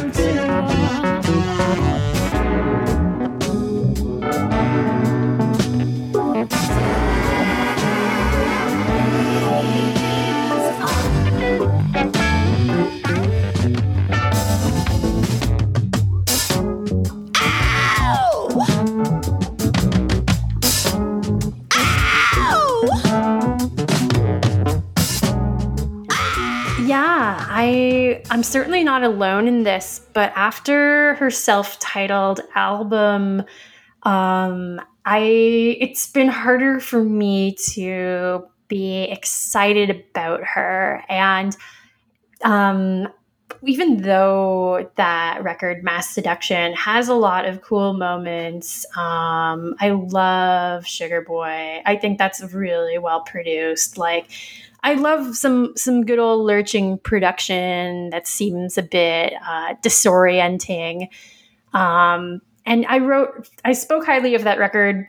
[27.26, 33.44] I I'm certainly not alone in this, but after her self-titled album,
[34.04, 35.20] um, I
[35.80, 41.04] it's been harder for me to be excited about her.
[41.10, 41.56] And
[42.44, 43.08] um,
[43.64, 51.82] even though that record Masseduction has a lot of cool moments um, i love Sugarboy.
[51.86, 53.98] I think that's really well produced.
[53.98, 54.30] Like
[54.86, 61.08] I love some some good old lurching production that seems a bit uh, disorienting.
[61.74, 65.08] Um, and I wrote, I spoke highly of that record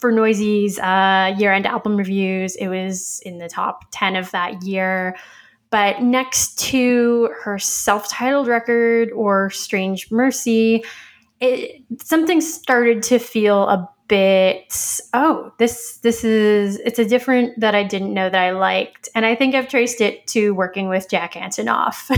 [0.00, 2.56] for Noisey's uh, year-end album reviews.
[2.56, 5.16] It was in the top ten of that year.
[5.70, 10.82] But next to her self-titled record or Strange Mercy,
[11.40, 17.74] it, something started to feel a bit oh this this is it's a different that
[17.74, 21.08] i didn't know that i liked and i think i've traced it to working with
[21.08, 22.08] jack antonoff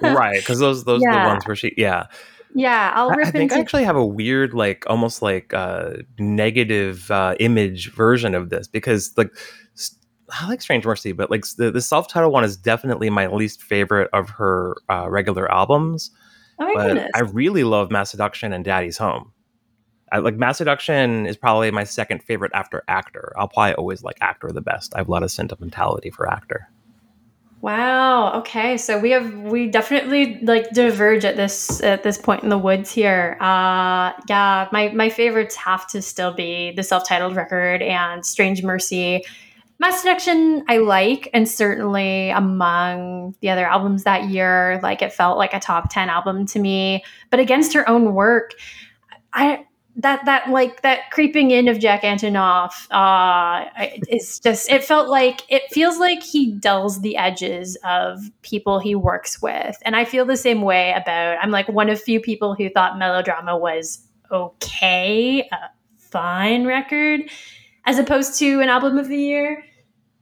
[0.02, 1.10] right because those those yeah.
[1.10, 2.06] are the ones where she yeah
[2.54, 7.10] yeah i'll i, I think i actually have a weird like almost like uh negative
[7.10, 9.30] uh image version of this because like
[10.30, 13.62] I like Strange Mercy, but like the, the self titled one is definitely my least
[13.62, 16.10] favorite of her uh, regular albums.
[16.60, 17.10] Oh my but goodness.
[17.14, 19.32] I really love Masseduction and Daddy's Home.
[20.12, 23.32] I, like Masseduction is probably my second favorite after Actor.
[23.36, 24.94] I'll probably always like Actor the best.
[24.94, 26.68] I have a lot of sentimentality for Actor.
[27.60, 28.38] Wow.
[28.38, 28.76] Okay.
[28.76, 32.92] So we have we definitely like diverge at this at this point in the woods
[32.92, 33.36] here.
[33.40, 39.24] Uh yeah, my my favorites have to still be the self-titled record and Strange Mercy.
[39.82, 45.52] Masseduction I like and certainly among the other albums that year, like it felt like
[45.52, 47.04] a top 10 album to me.
[47.30, 48.52] But against her own work,
[49.32, 49.64] I
[49.98, 53.66] that that like that creeping in of Jack Antonoff uh
[54.08, 58.94] is just it felt like it feels like he dulls the edges of people he
[58.94, 59.76] works with.
[59.82, 62.98] And I feel the same way about I'm like one of few people who thought
[62.98, 65.56] melodrama was okay a
[65.96, 67.22] fine record
[67.84, 69.64] as opposed to an album of the year.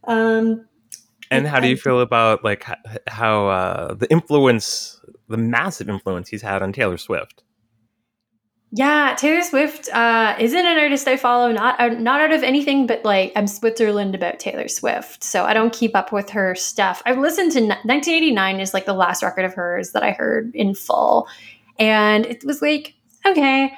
[0.05, 0.65] Um
[1.29, 2.65] and how do you feel about like
[3.07, 4.99] how uh the influence
[5.29, 7.43] the massive influence he's had on Taylor Swift
[8.71, 11.51] yeah, Taylor Swift uh, isn't an artist I follow.
[11.53, 15.53] Not uh, not out of anything, but like I'm Switzerland about Taylor Swift, so I
[15.53, 17.01] don't keep up with her stuff.
[17.05, 20.75] I've listened to 1989 is like the last record of hers that I heard in
[20.75, 21.29] full,
[21.79, 22.93] and it was like
[23.25, 23.71] okay.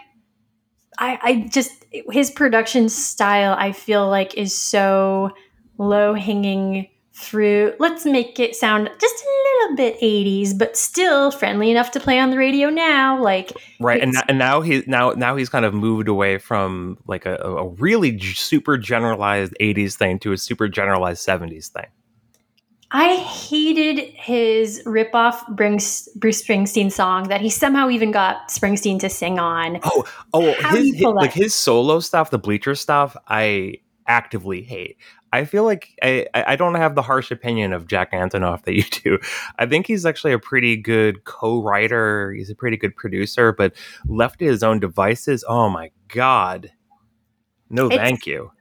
[0.97, 1.71] I I just
[2.11, 5.29] his production style I feel like is so
[5.77, 9.27] low hanging through let's make it sound just a
[9.61, 14.01] little bit 80s but still friendly enough to play on the radio now like right
[14.01, 17.67] and, and now he now now he's kind of moved away from like a, a
[17.67, 21.87] really super generalized 80s thing to a super generalized 70s thing
[22.91, 29.09] I hated his ripoff Bruce, Bruce Springsteen song that he somehow even got Springsteen to
[29.09, 29.79] sing on.
[29.83, 33.75] Oh, oh, his, his like his solo stuff, the Bleacher stuff, I
[34.07, 34.97] actively hate.
[35.31, 38.83] I feel like I, I don't have the harsh opinion of Jack Antonoff that you
[39.03, 39.19] do.
[39.57, 42.33] I think he's actually a pretty good co-writer.
[42.33, 43.73] He's a pretty good producer, but
[44.07, 46.71] left to his own devices, oh my god,
[47.69, 48.51] no, it's, thank you.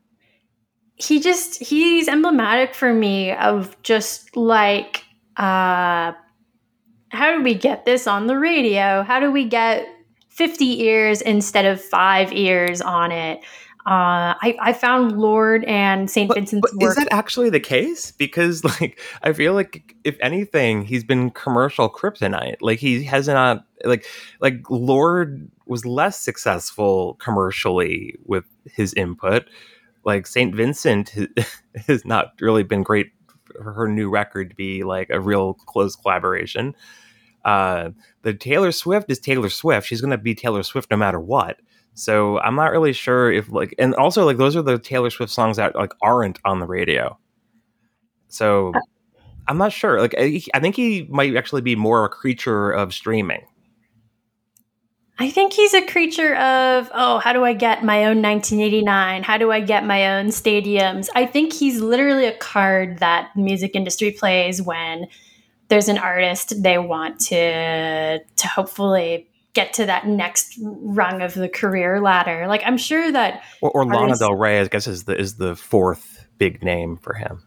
[0.97, 5.05] He just he's emblematic for me of just like
[5.37, 6.13] uh
[7.11, 9.03] how do we get this on the radio?
[9.03, 9.89] How do we get
[10.29, 13.41] 50 ears instead of five ears on it?
[13.89, 16.31] Uh, I, I, found Lorde and St.
[16.35, 18.11] Vincent's but, but Is that actually the case?
[18.11, 22.57] Because like I feel like if anything, he's been commercial kryptonite.
[22.61, 24.05] Like he has not like
[24.41, 29.47] like Lorde was less successful commercially with his input.
[30.05, 30.55] Like St.
[30.55, 31.15] Vincent
[31.87, 33.11] has not really been great
[33.57, 36.75] for her new record to be like a real close collaboration.
[37.43, 39.87] Uh, the Taylor Swift is Taylor Swift.
[39.87, 41.59] She's going to be Taylor Swift no matter what.
[41.95, 45.33] So I'm not really sure if like, and also like those are the Taylor Swift
[45.33, 47.19] songs that like aren't on the radio.
[48.29, 48.81] So uh
[49.49, 49.99] I'm not sure.
[50.01, 53.47] Like I, I think he might actually be more a creature of streaming.
[55.19, 59.25] I think he's a creature of, oh, how do I get my own 1989?
[59.25, 61.09] How do I get my own stadiums?
[61.13, 65.09] I think he's literally a card that the music industry plays when
[65.69, 69.28] there's an artist they want to to hopefully
[69.59, 72.47] get to that next rung of the career ladder.
[72.47, 75.57] Like I'm sure that or, or Lana Del Rey, I guess, is the is the
[75.57, 77.43] fourth big name for him.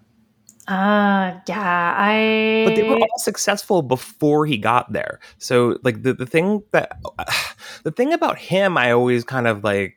[0.68, 2.64] Ah, uh, yeah, I.
[2.68, 5.20] But they were all successful before he got there.
[5.38, 7.00] So, like the the thing that
[7.84, 9.96] the thing about him, I always kind of like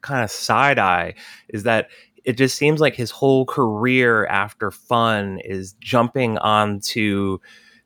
[0.00, 1.14] kind of side eye
[1.48, 1.88] is that
[2.24, 7.38] it just seems like his whole career after fun is jumping onto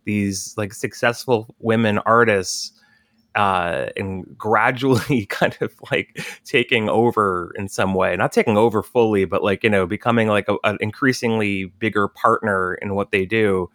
[0.05, 2.73] these like successful women artists
[3.35, 9.25] uh, and gradually kind of like taking over in some way, not taking over fully,
[9.25, 13.71] but like, you know, becoming like a, an increasingly bigger partner in what they do.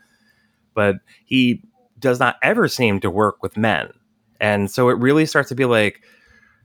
[0.74, 1.62] But he
[2.00, 3.90] does not ever seem to work with men.
[4.42, 6.02] And so it really starts to be like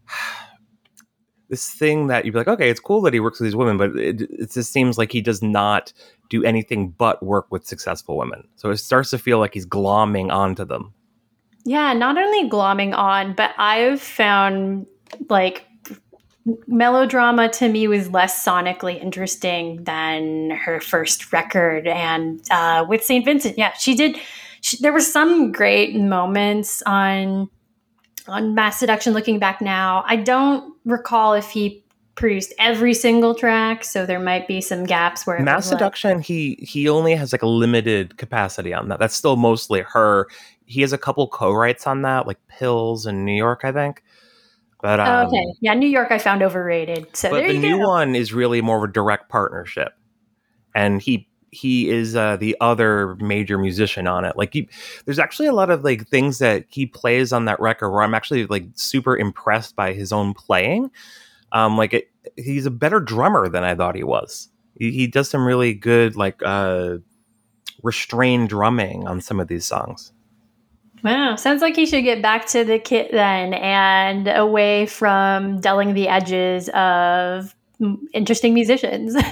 [1.49, 3.77] this thing that you'd be like, okay, it's cool that he works with these women,
[3.77, 5.93] but it, it just seems like he does not
[6.29, 8.47] do anything but work with successful women.
[8.57, 10.95] So it starts to feel like he's glomming onto them.
[11.65, 14.87] Yeah, not only glomming on, but I've found
[15.29, 15.67] like
[16.67, 21.87] melodrama to me was less sonically interesting than her first record.
[21.87, 23.25] And uh, with St.
[23.25, 24.19] Vincent, yeah, she did.
[24.63, 27.49] She, there were some great moments on
[28.29, 29.13] on Masseduction.
[29.13, 31.85] Looking back now, I don't recall if he
[32.15, 36.17] produced every single track, so there might be some gaps where Masseduction.
[36.17, 38.99] Like, he he only has like a limited capacity on that.
[38.99, 40.29] That's still mostly her
[40.71, 44.05] he has a couple co-writes on that, like Pills in New York, I think.
[44.81, 47.15] But um, okay, yeah, New York I found overrated.
[47.15, 47.89] So but the new go.
[47.89, 49.93] one is really more of a direct partnership,
[50.75, 54.37] and he he is uh, the other major musician on it.
[54.37, 54.69] Like, he,
[55.05, 58.15] there's actually a lot of like things that he plays on that record where I'm
[58.15, 60.93] actually like super impressed by his own playing.
[61.51, 64.49] Um, like, it, he's a better drummer than I thought he was.
[64.79, 66.99] He, he does some really good like uh,
[67.83, 70.13] restrained drumming on some of these songs.
[71.03, 75.95] Wow, sounds like he should get back to the kit then and away from dulling
[75.95, 77.55] the edges of
[78.13, 79.17] interesting musicians.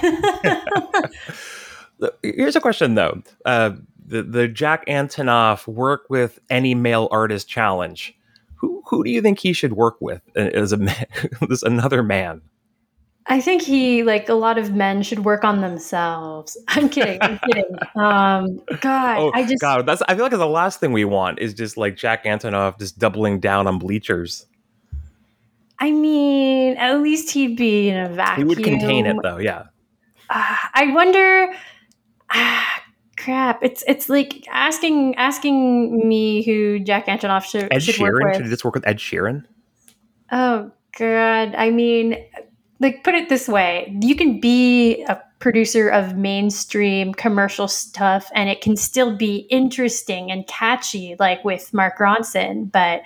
[2.23, 3.21] Here's a question though.
[3.45, 3.71] Uh,
[4.05, 8.15] the, the Jack Antonoff work with any male artist challenge.
[8.55, 11.05] Who who do you think he should work with uh, as a man,
[11.49, 12.41] as another man?
[13.29, 16.57] I think he like a lot of men should work on themselves.
[16.67, 17.19] I'm kidding.
[17.21, 17.77] I'm kidding.
[17.95, 21.39] Um, God, oh, I just God, that's I feel like the last thing we want
[21.39, 24.47] is just like Jack Antonoff just doubling down on bleachers.
[25.77, 28.47] I mean, at least he'd be in a vacuum.
[28.47, 29.65] He would contain it though, yeah.
[30.29, 31.53] Uh, I wonder.
[32.31, 32.83] Ah,
[33.17, 33.63] crap!
[33.63, 38.35] It's it's like asking asking me who Jack Antonoff should, Ed should Sheeran work with.
[38.35, 39.45] should he just work with Ed Sheeran?
[40.31, 41.55] Oh God!
[41.55, 42.17] I mean,
[42.79, 48.49] like put it this way: you can be a producer of mainstream commercial stuff, and
[48.49, 53.01] it can still be interesting and catchy, like with Mark Ronson, but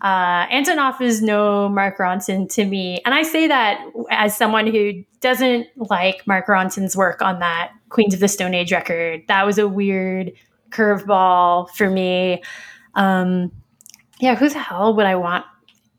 [0.00, 3.00] uh, Antonoff is no Mark Ronson to me.
[3.04, 8.14] And I say that as someone who doesn't like Mark Ronson's work on that Queens
[8.14, 9.22] of the Stone Age record.
[9.28, 10.32] That was a weird
[10.70, 12.42] curveball for me.
[12.94, 13.50] Um,
[14.20, 15.44] yeah, who the hell would I want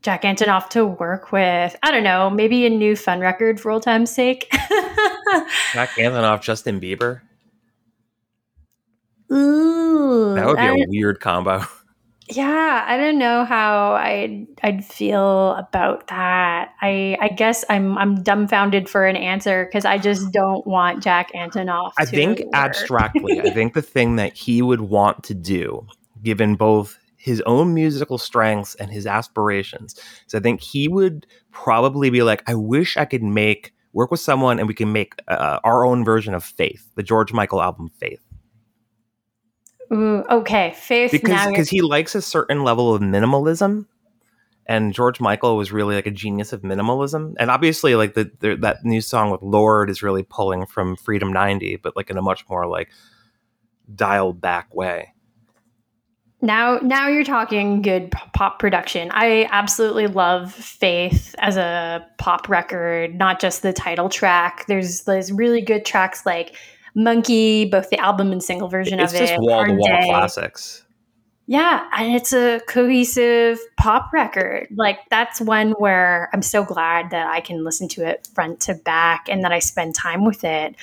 [0.02, 1.76] Jack Antonoff to work with?
[1.84, 4.48] I don't know, maybe a new fun record for old time's sake.
[5.74, 7.22] Jack Antonoff, Justin Bieber.
[9.32, 11.64] Ooh, That would be I- a weird combo.
[12.32, 18.22] yeah i don't know how i'd i'd feel about that i i guess i'm i'm
[18.22, 22.50] dumbfounded for an answer because i just don't want jack antonoff I think work.
[22.54, 25.88] abstractly, I think the thing that he would want to do,
[26.22, 29.96] given both his own musical strengths and his aspirations,
[30.28, 34.22] So I think he would probably be like, I wish I could make work with
[34.22, 37.90] someone and we can make uh, our own version of Faith, the George Michael album
[37.90, 38.22] Faith.
[39.92, 43.88] Ooh, okay faith because because he likes a certain level of minimalism
[44.68, 48.56] and George Michael was really like a genius of minimalism and obviously like the, the
[48.58, 52.22] that new song with Lorde is really pulling from Freedom 90 but like in a
[52.22, 52.90] much more like
[53.96, 55.16] dialed back way
[56.42, 59.10] Now, now you're talking good pop production.
[59.12, 64.66] I absolutely love Faith as a pop record, not just the title track.
[64.68, 66.56] There's there's really good tracks like
[66.96, 69.40] Monkey, both the album and single version it's of just it.
[69.42, 70.86] wall to wall classics
[71.46, 74.68] Yeah, and it's a cohesive pop record.
[74.78, 78.76] Like that's one where I'm so glad that I can listen to it front to
[78.76, 80.76] back and that I spend time with it.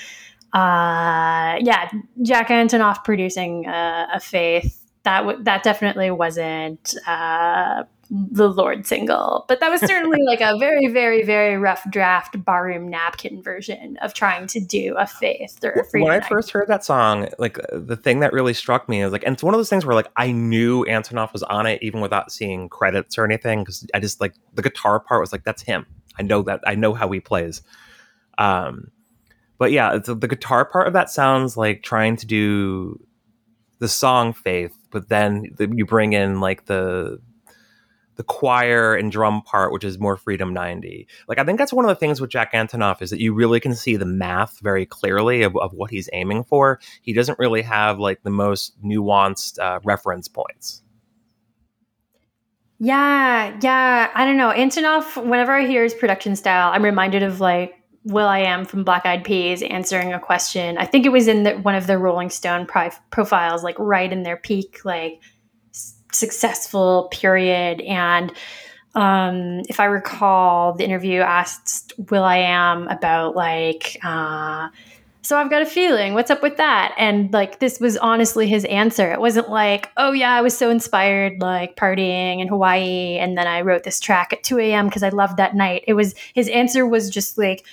[0.53, 1.91] Uh, yeah,
[2.23, 9.45] Jack Antonoff producing uh, a Faith that w- that definitely wasn't uh, the Lorde single,
[9.47, 14.15] but that was certainly like a very, very, very rough draft barroom napkin version of
[14.15, 17.57] trying to do a Faith or a Freedom when I first heard that song, like
[17.73, 19.95] the thing that really struck me is like, and it's one of those things where
[19.95, 24.01] like I knew Antonoff was on it even without seeing credits or anything because I
[24.01, 25.87] just like the guitar part was like that's him.
[26.19, 27.63] I know that I know how he plays.
[28.39, 28.91] Um,
[29.57, 33.01] but yeah, it's, the guitar part of that sounds like trying to do
[33.79, 37.21] the song Faith, but then the, you bring in like the
[38.15, 41.07] the choir and drum part, which is more Freedom 90.
[41.29, 43.61] Like, I think that's one of the things with Jack Antonoff is that you really
[43.61, 46.81] can see the math very clearly of, of what he's aiming for.
[47.03, 50.83] He doesn't really have like the most nuanced uh, reference points.
[52.79, 54.11] Yeah, yeah.
[54.15, 54.51] I don't know.
[54.51, 57.75] Antonoff, whenever I hear his production style, I'm reminded of like
[58.07, 60.79] will.i.am from Black Eyed Peas answering a question.
[60.79, 64.13] I think it was in the, one of the Rolling Stone pri- profiles, like right
[64.13, 65.21] in their peak, like
[65.75, 67.81] s- successful period.
[67.81, 68.33] And
[68.95, 74.69] um, if I recall, the interview asked will.i.am about like, uh,
[75.23, 76.15] so I've got a feeling.
[76.15, 76.95] What's up with that?
[76.97, 79.13] And like, this was honestly his answer.
[79.13, 83.49] It wasn't like, oh yeah, I was so inspired, like partying in Hawaii, and then
[83.49, 84.87] I wrote this track at 2 a.m.
[84.87, 85.83] because I loved that night.
[85.89, 87.67] It was his answer was just like,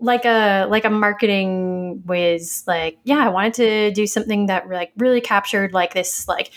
[0.00, 2.64] like a like a marketing whiz.
[2.66, 6.50] Like, yeah, I wanted to do something that like really captured like this like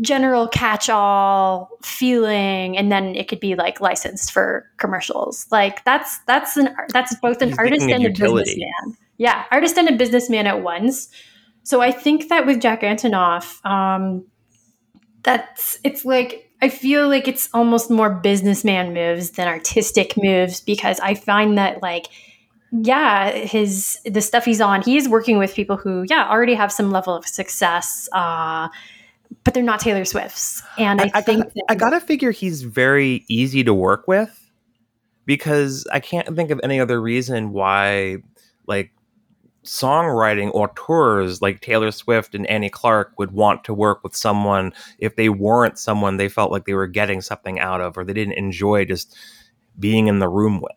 [0.00, 6.56] general catch-all feeling and then it could be like licensed for commercials like that's that's
[6.56, 8.44] an that's both an He's artist and a utility.
[8.44, 11.10] businessman yeah artist and a businessman at once
[11.64, 14.24] so i think that with jack antonoff um
[15.22, 20.98] that's it's like i feel like it's almost more businessman moves than artistic moves because
[21.00, 22.06] i find that like
[22.82, 26.72] yeah, his the stuff he's on, he is working with people who, yeah, already have
[26.72, 28.68] some level of success, uh,
[29.44, 30.62] but they're not Taylor Swift's.
[30.76, 34.50] And I, I think gotta, I gotta figure he's very easy to work with
[35.24, 38.18] because I can't think of any other reason why,
[38.66, 38.90] like,
[39.64, 44.74] songwriting or tours like Taylor Swift and Annie Clark would want to work with someone
[44.98, 48.12] if they weren't someone they felt like they were getting something out of or they
[48.12, 49.16] didn't enjoy just
[49.78, 50.76] being in the room with.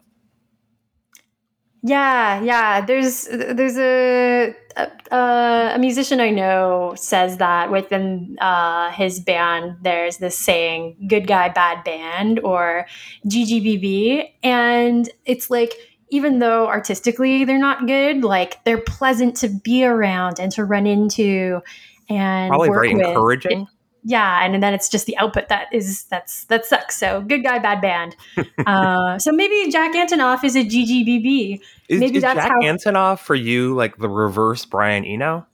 [1.88, 2.82] Yeah, yeah.
[2.82, 10.18] There's there's a a, a musician I know says that within uh, his band there's
[10.18, 12.88] this saying "good guy, bad band" or
[13.26, 15.74] GGBB, and it's like
[16.10, 20.86] even though artistically they're not good, like they're pleasant to be around and to run
[20.86, 21.62] into,
[22.10, 23.08] and probably very with.
[23.08, 23.68] encouraging
[24.04, 27.60] yeah and then it's just the output that is that's that sucks so good guy
[27.60, 28.16] bad band
[28.66, 31.60] uh, so maybe jack antonoff is a ggbb
[31.90, 35.46] is, maybe is that's jack how- antonoff for you like the reverse brian eno?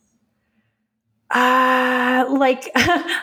[1.29, 2.69] Uh like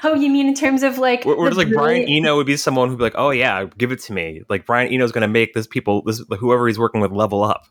[0.03, 2.47] oh you mean in terms of like or, or just like brilliant- brian eno would
[2.47, 4.43] be someone who'd be like oh yeah give it to me.
[4.49, 7.67] Like brian eno's gonna make this people this whoever he's working with level up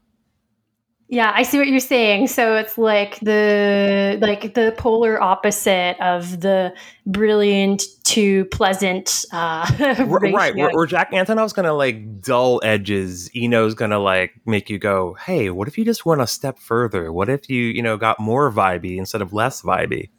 [1.12, 2.28] yeah, I see what you're saying.
[2.28, 6.72] So it's like the like the polar opposite of the
[7.08, 9.26] brilliant to pleasant.
[9.34, 9.66] Uh,
[10.08, 13.36] right, where, where Jack Antonoff's gonna like dull edges.
[13.36, 17.12] Eno's gonna like make you go, "Hey, what if you just went a step further?
[17.12, 20.10] What if you you know got more vibey instead of less vibey?"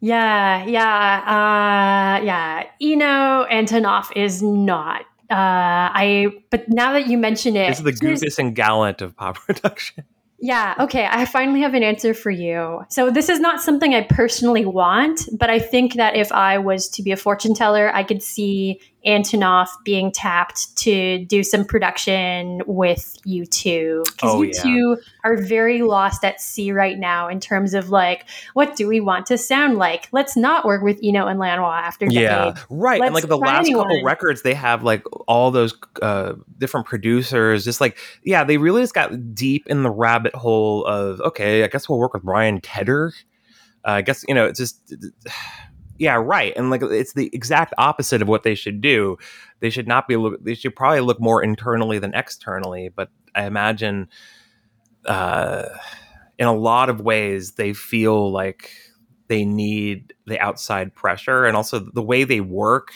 [0.00, 2.64] Yeah, yeah, uh, yeah.
[2.80, 7.92] Eno Antonoff is not uh, I but now that you mention it, this is the
[7.92, 10.04] Goofus and Gallant of pop production.
[10.38, 11.08] Yeah, okay.
[11.10, 12.82] I finally have an answer for you.
[12.90, 16.88] So, this is not something I personally want, but I think that if I was
[16.90, 22.60] to be a fortune teller, I could see Antonoff being tapped to do some production
[22.66, 24.04] with U2.
[24.04, 28.74] Because oh, U2 are very lost at sea right now in terms of like, what
[28.74, 30.08] do we want to sound like?
[30.10, 33.00] Let's not work with Eno and Lanois after Yeah, right.
[33.00, 33.84] Let's and like the last anyone.
[33.84, 37.64] couple records, they have like all those uh, different producers.
[37.64, 41.68] Just like, yeah, they really just got deep in the rabbit hole of, okay, I
[41.68, 43.12] guess we'll work with Ryan Tedder.
[43.86, 44.94] Uh, I guess, you know, it's just
[45.98, 46.52] yeah, right.
[46.56, 49.16] And like it's the exact opposite of what they should do.
[49.60, 50.42] They should not be look.
[50.42, 52.88] They should probably look more internally than externally.
[52.88, 54.08] But I imagine,
[55.06, 55.64] uh,
[56.38, 58.70] in a lot of ways, they feel like
[59.28, 62.92] they need the outside pressure, and also the way they work.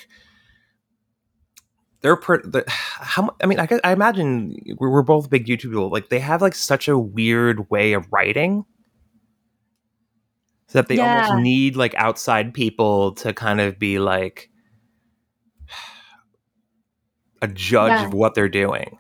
[2.03, 5.91] They're per- the, how I mean I, I imagine we're, we're both big U2 people.
[5.91, 8.65] Like they have like such a weird way of writing
[10.71, 11.27] so that they yeah.
[11.27, 14.51] almost need like outside people to kind of be like
[17.43, 18.07] a judge yeah.
[18.07, 18.97] of what they're doing.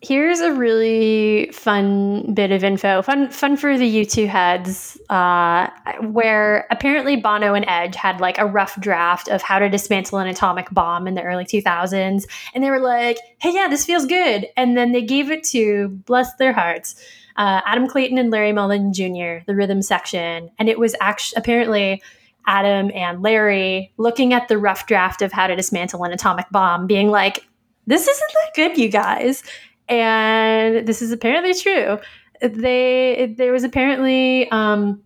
[0.00, 5.68] Here's a really fun bit of info, fun fun for the U2 heads, uh,
[6.00, 10.28] where apparently Bono and Edge had like a rough draft of how to dismantle an
[10.28, 12.24] atomic bomb in the early 2000s,
[12.54, 15.88] and they were like, "Hey, yeah, this feels good," and then they gave it to
[16.06, 16.94] bless their hearts
[17.38, 20.50] uh, Adam Clayton and Larry Mullen Jr., the rhythm section.
[20.58, 22.02] And it was actually apparently
[22.46, 26.86] Adam and Larry looking at the rough draft of how to dismantle an atomic bomb,
[26.86, 27.46] being like,
[27.86, 29.42] this isn't that good, you guys.
[29.88, 31.98] And this is apparently true.
[32.42, 35.02] They there was apparently um,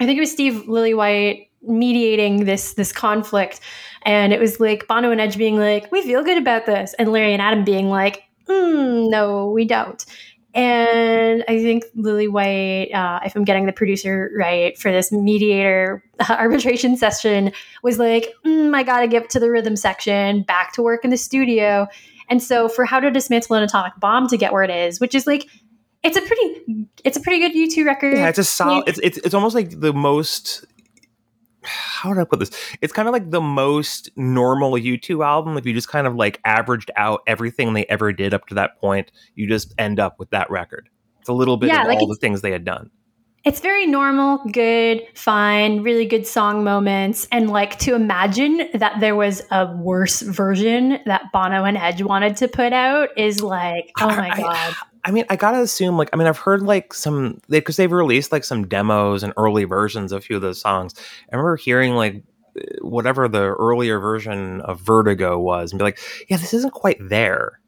[0.00, 3.60] I think it was Steve Lillywhite mediating this this conflict,
[4.02, 7.12] and it was like Bono and Edge being like, "We feel good about this," and
[7.12, 10.04] Larry and Adam being like, mm, "No, we don't."
[10.54, 16.96] And I think Lillywhite, uh, if I'm getting the producer right for this mediator arbitration
[16.96, 17.52] session,
[17.82, 21.04] was like, mm, I got to give it to the rhythm section, back to work
[21.04, 21.88] in the studio.
[22.28, 25.14] And so for How to Dismantle an Atomic Bomb to get where it is, which
[25.14, 25.46] is like,
[26.04, 28.16] it's a pretty, it's a pretty good U2 record.
[28.16, 28.88] Yeah, it's a solid.
[28.88, 30.64] It's, it's it's almost like the most
[31.64, 32.50] how do I put this?
[32.80, 35.56] It's kind of like the most normal U2 album.
[35.56, 38.78] If you just kind of like averaged out everything they ever did up to that
[38.80, 40.88] point, you just end up with that record.
[41.20, 42.90] It's a little bit yeah, of like all the things they had done.
[43.44, 47.28] It's very normal, good, fine, really good song moments.
[47.30, 52.38] And like to imagine that there was a worse version that Bono and Edge wanted
[52.38, 54.56] to put out is like, oh my I, God.
[54.56, 54.74] I,
[55.06, 57.92] I mean, I gotta assume, like, I mean, I've heard like some because they, have
[57.92, 60.94] released like some demos and early versions of a few of those songs.
[61.30, 62.22] I remember hearing like
[62.80, 67.60] whatever the earlier version of Vertigo was, and be like, yeah, this isn't quite there.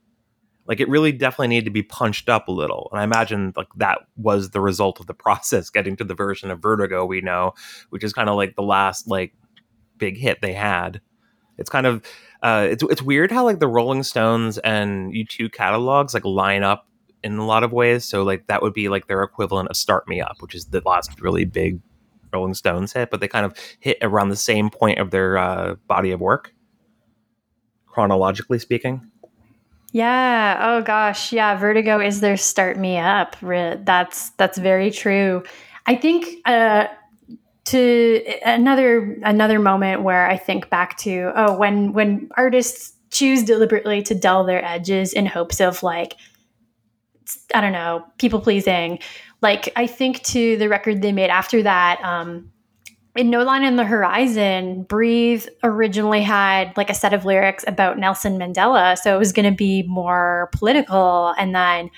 [0.67, 2.89] Like, it really definitely needed to be punched up a little.
[2.91, 6.51] And I imagine like that was the result of the process getting to the version
[6.51, 7.55] of Vertigo we know,
[7.91, 9.33] which is kind of like the last like
[9.99, 11.01] big hit they had.
[11.59, 12.03] It's kind of
[12.43, 16.87] uh, it's it's weird how like the Rolling Stones and U2 catalogs like line up
[17.23, 18.05] in a lot of ways.
[18.05, 20.83] So like that would be like their equivalent of "Start Me Up," which is the
[20.85, 21.81] last really big
[22.33, 25.75] Rolling Stones hit, but they kind of hit around the same point of their uh,
[25.87, 26.55] body of work,
[27.87, 29.11] chronologically speaking.
[29.97, 30.59] Yeah.
[30.61, 31.33] Oh gosh.
[31.33, 31.57] Yeah.
[31.57, 35.43] Vertigo is their "Start Me Up." That's that's very true.
[35.87, 36.89] I think uh,
[37.65, 44.03] to another another moment where I think back to oh when when artists choose deliberately
[44.03, 46.17] to dull their edges in hopes of like
[47.55, 48.99] I don't know people pleasing.
[49.41, 52.05] Like I think to the record they made after that.
[52.05, 52.53] Um,
[53.17, 57.99] in No Line in the Horizon, Breathe originally had like a set of lyrics about
[57.99, 61.91] Nelson Mandela, so it was going to be more political, and then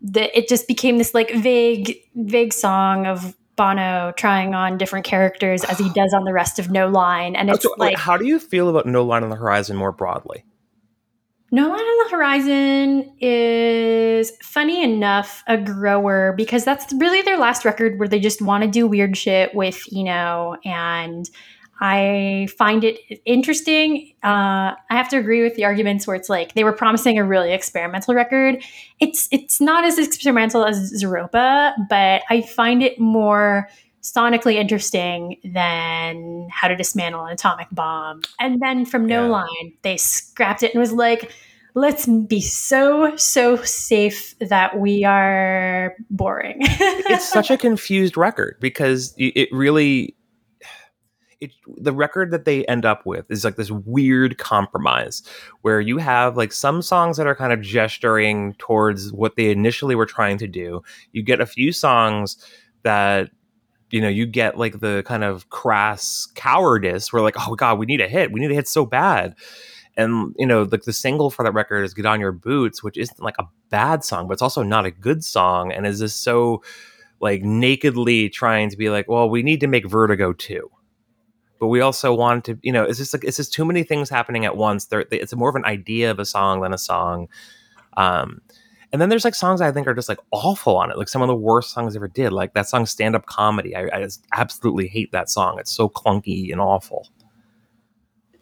[0.00, 5.62] the, it just became this like vague, vague song of Bono trying on different characters
[5.64, 8.26] as he does on the rest of No Line, and it's so, like, how do
[8.26, 10.44] you feel about No Line on the Horizon more broadly?
[11.54, 17.66] No Line on the Horizon is funny enough a grower because that's really their last
[17.66, 21.28] record where they just want to do weird shit with Eno and
[21.78, 24.14] I find it interesting.
[24.22, 27.24] Uh, I have to agree with the arguments where it's like they were promising a
[27.24, 28.62] really experimental record.
[28.98, 33.68] It's it's not as experimental as Zooropa, but I find it more
[34.02, 38.22] sonically interesting than How to Dismantle an Atomic Bomb.
[38.40, 39.30] And then from No yeah.
[39.30, 41.32] Line, they scrapped it and was like,
[41.74, 46.58] let's be so so safe that we are boring.
[46.60, 50.16] it's such a confused record because it really
[51.40, 55.22] it, the record that they end up with is like this weird compromise
[55.62, 59.96] where you have like some songs that are kind of gesturing towards what they initially
[59.96, 60.82] were trying to do.
[61.10, 62.36] You get a few songs
[62.84, 63.30] that
[63.92, 67.86] you know you get like the kind of crass cowardice where like oh god we
[67.86, 69.36] need a hit we need a hit so bad
[69.96, 72.98] and you know like the single for that record is get on your boots which
[72.98, 76.24] isn't like a bad song but it's also not a good song and is just
[76.24, 76.62] so
[77.20, 80.68] like nakedly trying to be like well we need to make vertigo too
[81.62, 84.10] but we also want to, you know, it's just like it's just too many things
[84.10, 84.86] happening at once.
[84.86, 87.28] There, it's more of an idea of a song than a song.
[87.96, 88.40] Um,
[88.92, 91.22] and then there's like songs I think are just like awful on it, like some
[91.22, 92.32] of the worst songs I ever did.
[92.32, 95.58] Like that song "Stand Up Comedy," I, I just absolutely hate that song.
[95.58, 97.08] It's so clunky and awful.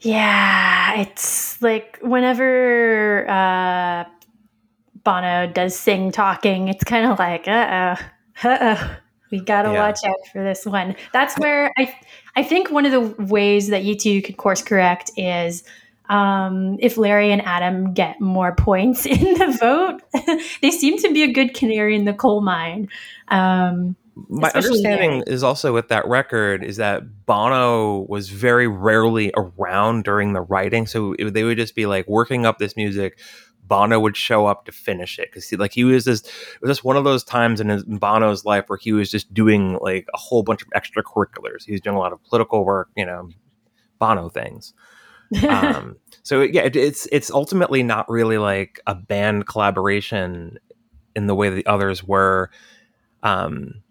[0.00, 4.04] Yeah, it's like whenever uh,
[5.04, 7.96] Bono does sing talking, it's kind of like, uh
[8.44, 8.96] oh, uh oh,
[9.30, 9.86] we gotta yeah.
[9.86, 10.96] watch out for this one.
[11.12, 11.94] That's where I
[12.34, 15.62] I think one of the ways that U2 could course correct is
[16.10, 20.02] um, if Larry and Adam get more points in the vote.
[20.62, 22.88] they seem to be a good canary in the coal mine.
[23.28, 23.96] Um,
[24.28, 25.34] my understanding there.
[25.34, 30.86] is also with that record is that Bono was very rarely around during the writing,
[30.86, 33.18] so it, they would just be like working up this music
[33.70, 36.84] Bono would show up to finish it because like he was just it was just
[36.84, 40.08] one of those times in, his, in Bono's life where he was just doing like
[40.12, 41.64] a whole bunch of extracurriculars.
[41.64, 43.30] He was doing a lot of political work, you know,
[44.00, 44.74] Bono things.
[45.48, 50.58] Um, so yeah, it, it's it's ultimately not really like a band collaboration
[51.16, 52.50] in the way the others were.
[53.22, 53.82] Um,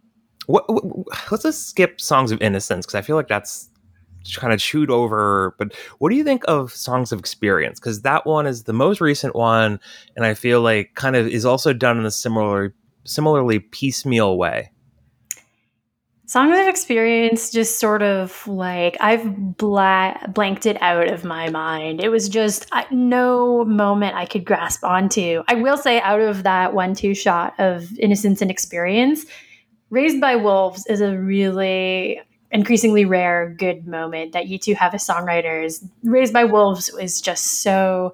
[0.48, 0.84] what, what,
[1.32, 3.70] let's just skip "Songs of Innocence" because I feel like that's
[4.36, 5.56] kind of chewed over.
[5.58, 7.80] But what do you think of Songs of Experience?
[7.80, 9.80] Because that one is the most recent one,
[10.16, 12.74] and I feel like kind of is also done in a similar,
[13.06, 14.72] similarly piecemeal way.
[16.30, 22.04] Songs of Experience just sort of like I've bla- blanked it out of my mind.
[22.04, 25.42] It was just I, no moment I could grasp onto.
[25.48, 29.26] I will say, out of that one-two shot of Innocence and Experience,
[29.90, 32.22] Raised by Wolves is a really
[32.52, 35.84] increasingly rare good moment that U2 have as songwriters.
[36.04, 38.14] Raised by Wolves is just so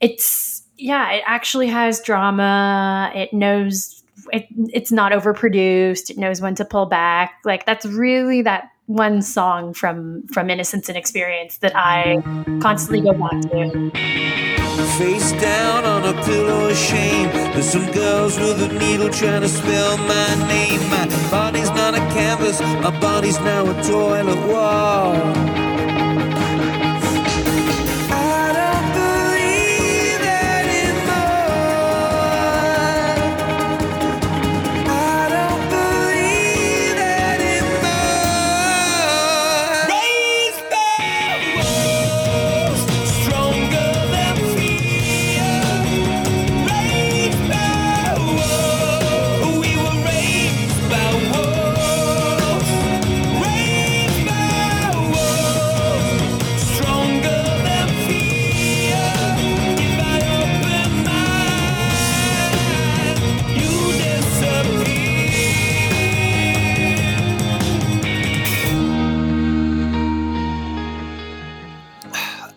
[0.00, 3.12] it's yeah, it actually has drama.
[3.14, 3.93] It knows
[4.32, 6.10] it, it's not overproduced.
[6.10, 7.40] It knows when to pull back.
[7.44, 12.22] Like that's really that one song from from Innocence and Experience that I
[12.60, 13.90] constantly go back to.
[14.98, 17.30] Face down on a pillow of shame.
[17.52, 20.80] There's some girls with a needle trying to spell my name.
[20.90, 25.63] My body's not a canvas, my body's now a toilet wall.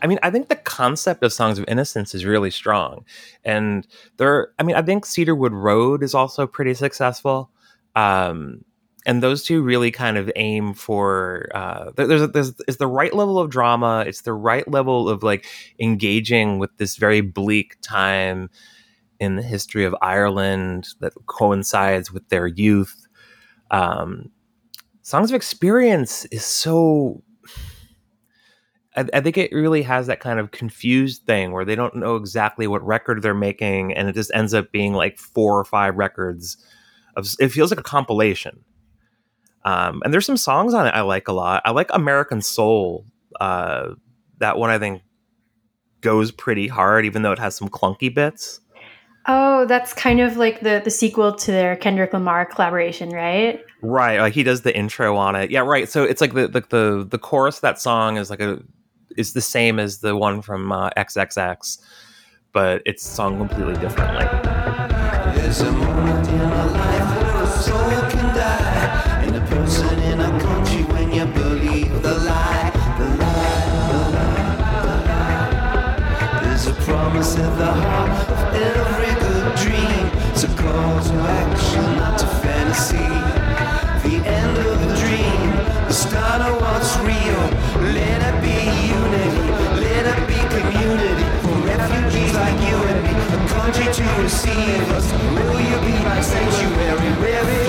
[0.02, 3.06] I mean, I think the concept of Songs of Innocence is really strong,
[3.44, 3.88] and
[4.18, 4.50] there.
[4.60, 7.52] I mean, I think Cedarwood Road is also pretty successful.
[7.96, 8.64] Um,
[9.08, 13.40] and those two really kind of aim for uh, there's there's it's the right level
[13.40, 14.04] of drama.
[14.06, 15.48] It's the right level of like
[15.80, 18.50] engaging with this very bleak time
[19.20, 23.08] in the history of Ireland that coincides with their youth.
[23.72, 24.30] Um,
[25.02, 27.24] Songs of Experience is so
[28.98, 32.16] I, I, think it really has that kind of confused thing where they don't know
[32.16, 35.96] exactly what record they're making, and it just ends up being like four or five
[35.96, 36.58] records.
[37.16, 38.64] Of, it feels like a compilation.
[39.64, 41.62] Um, and there's some songs on it I like a lot.
[41.66, 43.06] I like American Soul.
[43.40, 43.96] Uh,
[44.40, 45.02] that one I think
[46.02, 48.62] goes pretty hard, even though it has some clunky bits.
[49.28, 53.62] Oh, that's kind of like the the sequel to their Kendrick Lamar collaboration, right?
[53.82, 54.22] Right.
[54.22, 55.52] Like he does the intro on it.
[55.52, 55.90] Yeah, right.
[55.90, 58.62] So it's like the the the, the chorus of that song is like a
[59.18, 61.80] is the same as the one from uh, XXX,
[62.54, 64.26] but it's sung completely differently.
[65.36, 66.68] There's a moment in
[94.50, 95.12] us.
[95.12, 97.67] Will you be my sanctuary, refugees?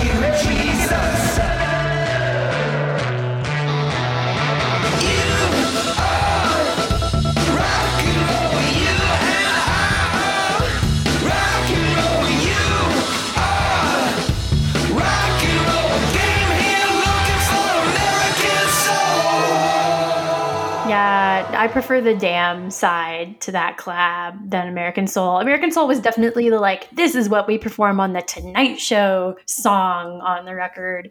[21.58, 25.38] I prefer the Damn side to that collab than American Soul.
[25.38, 29.36] American Soul was definitely the like, this is what we perform on the Tonight Show
[29.46, 31.10] song on the record.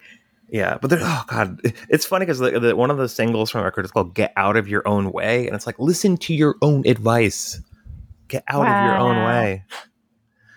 [0.50, 2.40] Yeah, but oh god, it's funny because
[2.74, 5.46] one of the singles from the record is called "Get Out of Your Own Way,"
[5.46, 7.60] and it's like listen to your own advice,
[8.30, 8.80] get out wow.
[8.80, 9.66] of your own way.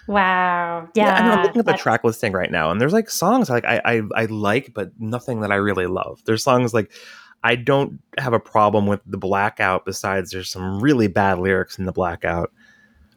[0.06, 1.06] Wow, yeah.
[1.06, 3.80] yeah I'm looking at the track listing right now, and there's like songs like I,
[3.84, 6.22] I I like, but nothing that I really love.
[6.24, 6.92] There's songs like
[7.42, 9.84] I don't have a problem with the blackout.
[9.84, 12.52] Besides, there's some really bad lyrics in the blackout.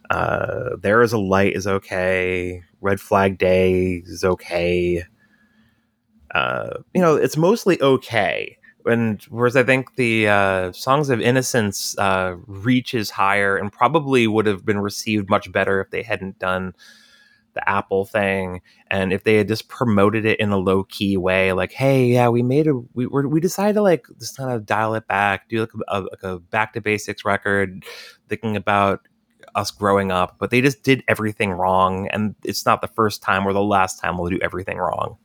[0.10, 2.64] Uh, there is a light is okay.
[2.82, 5.04] Red flag day is okay.
[6.34, 8.58] Uh, you know, it's mostly okay.
[8.86, 14.46] And whereas I think the uh, songs of innocence uh, reaches higher and probably would
[14.46, 16.74] have been received much better if they hadn't done
[17.54, 21.54] the Apple thing, and if they had just promoted it in a low key way,
[21.54, 24.66] like, hey, yeah, we made a we were, we decided to like just kind of
[24.66, 27.86] dial it back, do like a, like a back to basics record,
[28.28, 29.08] thinking about
[29.56, 33.46] us growing up, but they just did everything wrong, and it's not the first time
[33.46, 35.18] or the last time we'll do everything wrong.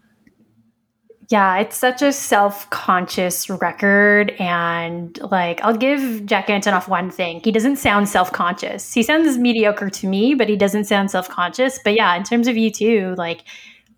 [1.30, 4.30] Yeah, it's such a self conscious record.
[4.38, 7.42] And like, I'll give Jack Antonoff one thing.
[7.44, 8.94] He doesn't sound self conscious.
[8.94, 11.78] He sounds mediocre to me, but he doesn't sound self conscious.
[11.84, 13.44] But yeah, in terms of U2, like,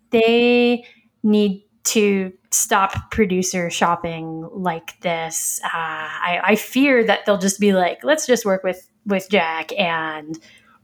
[0.09, 0.85] they
[1.23, 5.61] need to stop producer shopping like this.
[5.63, 9.71] Uh, I, I fear that they'll just be like, let's just work with, with Jack
[9.79, 10.37] and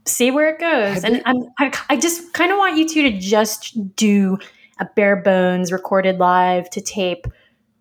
[0.06, 1.04] see where it goes.
[1.04, 4.38] and I'm, I, I just kind of want U2 to just do
[4.78, 7.26] a bare bones recorded live to tape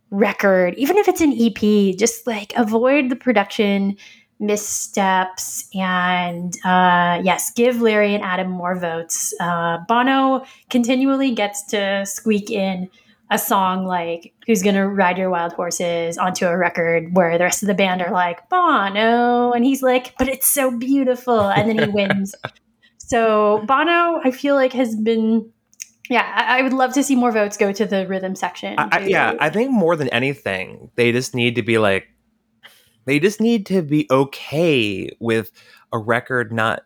[0.09, 3.97] record, even if it's an EP, just like avoid the production
[4.39, 9.33] missteps and uh, yes, give Larry and Adam more votes.
[9.39, 12.89] Uh, Bono continually gets to squeak in
[13.29, 17.63] a song like "Who's Gonna Ride Your Wild Horses" onto a record where the rest
[17.63, 21.79] of the band are like Bono, and he's like, "But it's so beautiful," and then
[21.79, 22.35] he wins.
[22.97, 25.51] so Bono, I feel like has been
[26.09, 28.75] yeah, I, I, would love to see more votes go to the rhythm section.
[28.77, 32.07] I, yeah, I think more than anything, they just need to be like,
[33.05, 35.51] they just need to be okay with
[35.91, 36.83] a record not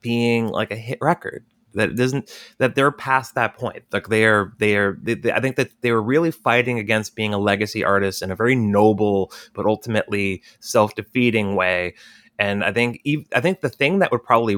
[0.00, 1.44] being like a hit record.
[1.74, 3.84] That it doesn't that they're past that point.
[3.92, 4.98] Like they are, they are.
[5.00, 8.30] They, they, I think that they were really fighting against being a legacy artist in
[8.30, 11.94] a very noble but ultimately self defeating way.
[12.38, 13.00] And I think,
[13.34, 14.56] I think the thing that would probably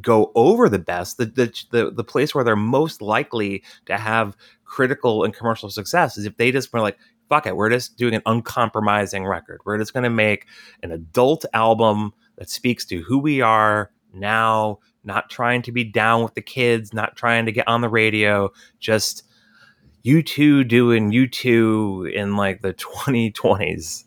[0.00, 4.36] go over the best, the, the, the the place where they're most likely to have
[4.64, 8.14] critical and commercial success is if they just were like, fuck it, we're just doing
[8.14, 9.60] an uncompromising record.
[9.64, 10.46] We're just going to make
[10.82, 16.22] an adult album that speaks to who we are now, not trying to be down
[16.22, 19.24] with the kids, not trying to get on the radio, just
[20.04, 24.04] U2 doing U2 in like the 2020s.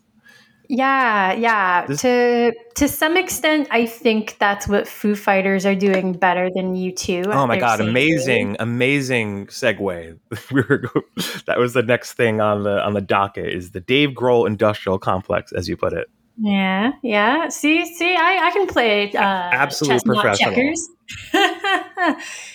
[0.74, 1.84] Yeah, yeah.
[1.84, 6.76] This- to to some extent, I think that's what Foo Fighters are doing better than
[6.76, 7.24] you two.
[7.26, 10.18] Oh my god, amazing, amazing segue.
[10.50, 10.84] we were
[11.44, 14.98] that was the next thing on the on the docket is the Dave Grohl Industrial
[14.98, 16.08] Complex, as you put it.
[16.38, 17.48] Yeah, yeah.
[17.50, 20.54] See, see, I, I can play uh, Absolute chess, not professional.
[20.54, 20.88] checkers.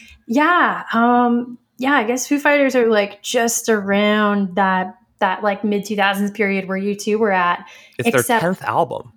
[0.28, 1.94] yeah, um, yeah.
[1.94, 6.68] I guess Foo Fighters are like just around that that like mid two thousands period
[6.68, 7.68] where U2 were at.
[7.98, 9.14] It's Except- their tenth album.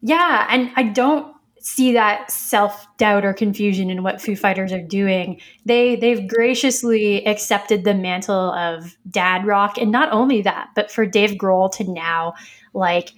[0.00, 4.82] Yeah, and I don't see that self doubt or confusion in what Foo Fighters are
[4.82, 5.40] doing.
[5.64, 11.06] They they've graciously accepted the mantle of dad rock, and not only that, but for
[11.06, 12.34] Dave Grohl to now
[12.74, 13.10] like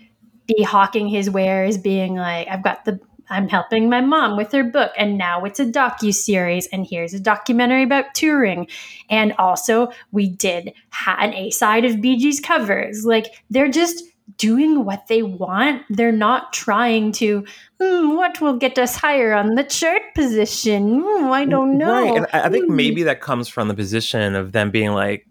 [0.47, 3.01] be hawking his wares, being like, I've got the
[3.31, 7.15] I'm helping my mom with her book, and now it's a docu series, and here's
[7.15, 8.69] a documentary about touring,
[9.09, 13.05] and also we did ha- an A side of Bee Gees covers.
[13.05, 14.05] Like they're just
[14.39, 15.83] doing what they want.
[15.91, 17.45] They're not trying to.
[17.81, 21.03] "Hmm, what will get us higher on the chart position?
[21.05, 21.93] Hmm, I don't know.
[21.93, 24.93] Right, and I I think Hmm." maybe that comes from the position of them being
[24.93, 25.27] like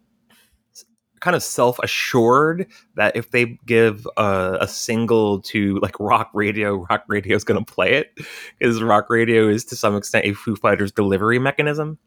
[1.24, 7.06] kind of self-assured that if they give a, a single to like rock radio rock
[7.08, 8.20] radio is going to play it
[8.60, 11.98] because rock radio is to some extent a foo fighters delivery mechanism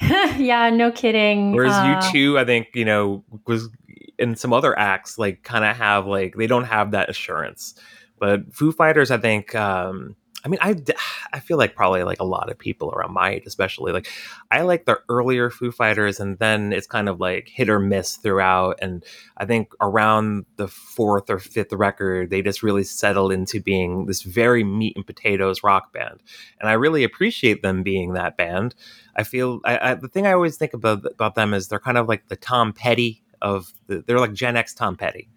[0.36, 1.52] yeah, no kidding.
[1.52, 3.68] Whereas Uh, you two, I think, you know, was
[4.16, 7.74] in some other acts, like kind of have like they don't have that assurance.
[8.20, 10.14] But Foo Fighters, I think, um,
[10.44, 10.76] I mean, I,
[11.32, 14.08] I feel like probably like a lot of people around my age, especially like
[14.50, 18.16] I like the earlier Foo Fighters, and then it's kind of like hit or miss
[18.16, 18.78] throughout.
[18.80, 19.04] And
[19.36, 24.22] I think around the fourth or fifth record, they just really settled into being this
[24.22, 26.20] very meat and potatoes rock band.
[26.60, 28.74] And I really appreciate them being that band.
[29.16, 31.98] I feel I, I, the thing I always think about about them is they're kind
[31.98, 35.28] of like the Tom Petty of the, they're like Gen X Tom Petty.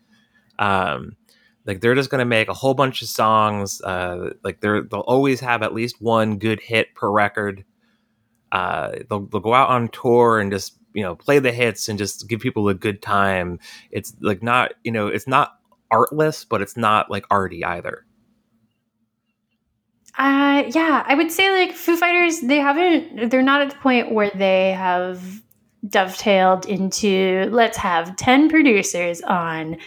[0.60, 1.16] Um,
[1.66, 3.82] like they're just gonna make a whole bunch of songs.
[3.82, 7.64] Uh, like they're they'll always have at least one good hit per record.
[8.52, 11.98] Uh, they'll they'll go out on tour and just you know play the hits and
[12.00, 13.60] just give people a good time.
[13.92, 15.54] It's like not you know it's not
[15.92, 18.06] artless, but it's not like arty either.
[20.18, 24.12] Uh, yeah, I would say like Foo Fighters, they haven't, they're not at the point
[24.12, 25.42] where they have
[25.88, 29.78] dovetailed into let's have 10 producers on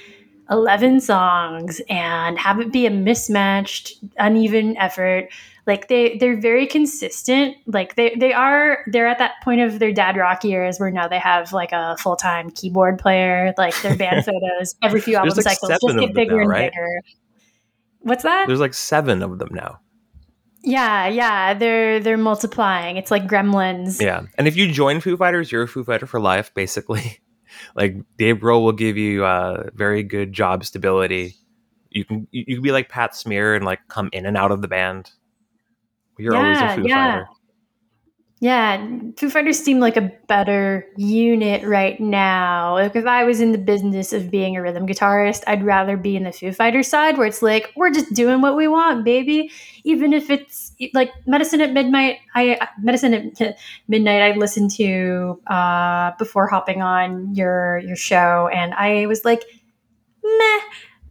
[0.51, 5.28] 11 songs and have it be a mismatched, uneven effort.
[5.66, 7.57] Like they, they're very consistent.
[7.66, 11.09] Like they, they are, they're at that point of their dad rock years where now
[11.09, 13.55] they have like a full time keyboard player.
[13.57, 16.72] Like their band photos every few album like cycles just get bigger now, and right?
[16.72, 16.88] bigger.
[18.01, 18.47] What's that?
[18.47, 19.80] There's like seven of them now.
[20.64, 22.97] Yeah, yeah, they're they're multiplying.
[22.97, 24.01] It's like gremlins.
[24.01, 27.18] Yeah, and if you join Foo Fighters, you're a Foo Fighter for life, basically.
[27.75, 31.35] like Dave Grohl will give you uh, very good job stability.
[31.91, 34.53] You can you, you can be like Pat Smear and like come in and out
[34.53, 35.11] of the band.
[36.18, 37.12] You're always Yeah, a Foo yeah.
[37.12, 37.29] Fighter.
[38.41, 42.75] Yeah, Foo Fighters seem like a better unit right now.
[42.75, 46.16] Like if I was in the business of being a rhythm guitarist, I'd rather be
[46.16, 49.51] in the Foo Fighters side where it's like we're just doing what we want, baby.
[49.85, 53.59] Even if it's like Medicine at Midnight, I Medicine at
[53.89, 59.43] Midnight I listened to uh, before hopping on your your show, and I was like,
[60.22, 60.61] meh.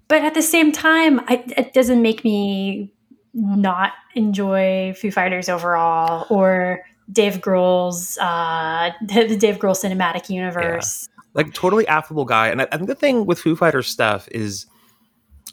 [0.07, 2.93] But at the same time, I, it doesn't make me
[3.33, 11.09] not enjoy Foo Fighters overall or Dave Grohl's uh, the Dave Grohl cinematic universe.
[11.33, 12.49] Like totally affable guy.
[12.49, 14.67] And I, I think the thing with Foo Fighters stuff is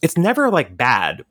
[0.02, 1.24] it's never like bad.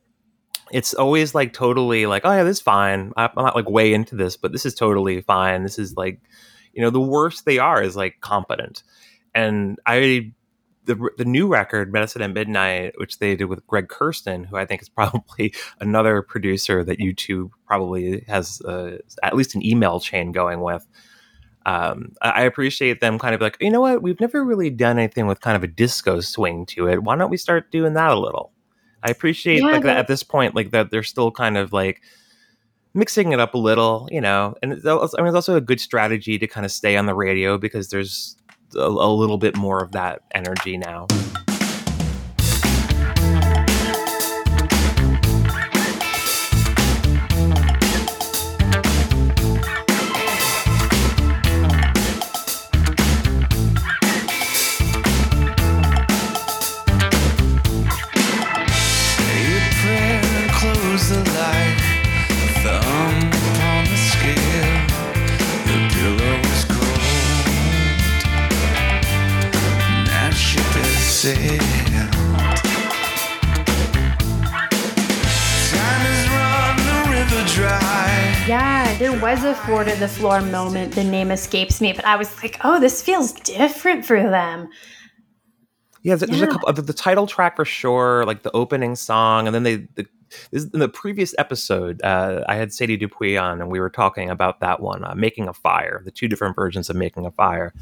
[0.71, 3.11] It's always like totally like, oh yeah, this is fine.
[3.17, 5.63] I- I'm not like way into this, but this is totally fine.
[5.63, 6.21] This is like,
[6.73, 8.83] you know, the worst they are is like competent.
[9.33, 10.31] And I,
[10.85, 14.65] the the new record, Medicine at Midnight, which they did with Greg Kurstin, who I
[14.65, 20.31] think is probably another producer that U2 probably has uh, at least an email chain
[20.31, 20.87] going with.
[21.65, 25.27] Um, I appreciate them kind of like, you know what, we've never really done anything
[25.27, 27.03] with kind of a disco swing to it.
[27.03, 28.51] Why don't we start doing that a little?
[29.03, 32.01] I appreciate Yeah, like that at this point, like that they're still kind of like
[32.93, 34.55] mixing it up a little, you know.
[34.61, 37.05] And it's also, I mean, it's also a good strategy to kind of stay on
[37.05, 38.35] the radio because there's
[38.75, 41.07] a, a little bit more of that energy now.
[79.69, 80.93] Four to the floor moment.
[80.95, 84.67] The name escapes me, but I was like, oh, this feels different for them.
[86.01, 86.47] Yeah, there's, there's Yeah.
[86.47, 86.73] a couple.
[86.73, 89.75] The, the title track for sure, like the opening song, and then they.
[89.95, 90.07] The,
[90.51, 94.29] this, in the previous episode, uh, I had Sadie Dupuis on, and we were talking
[94.29, 97.73] about that one, uh, "Making a Fire," the two different versions of "Making a Fire."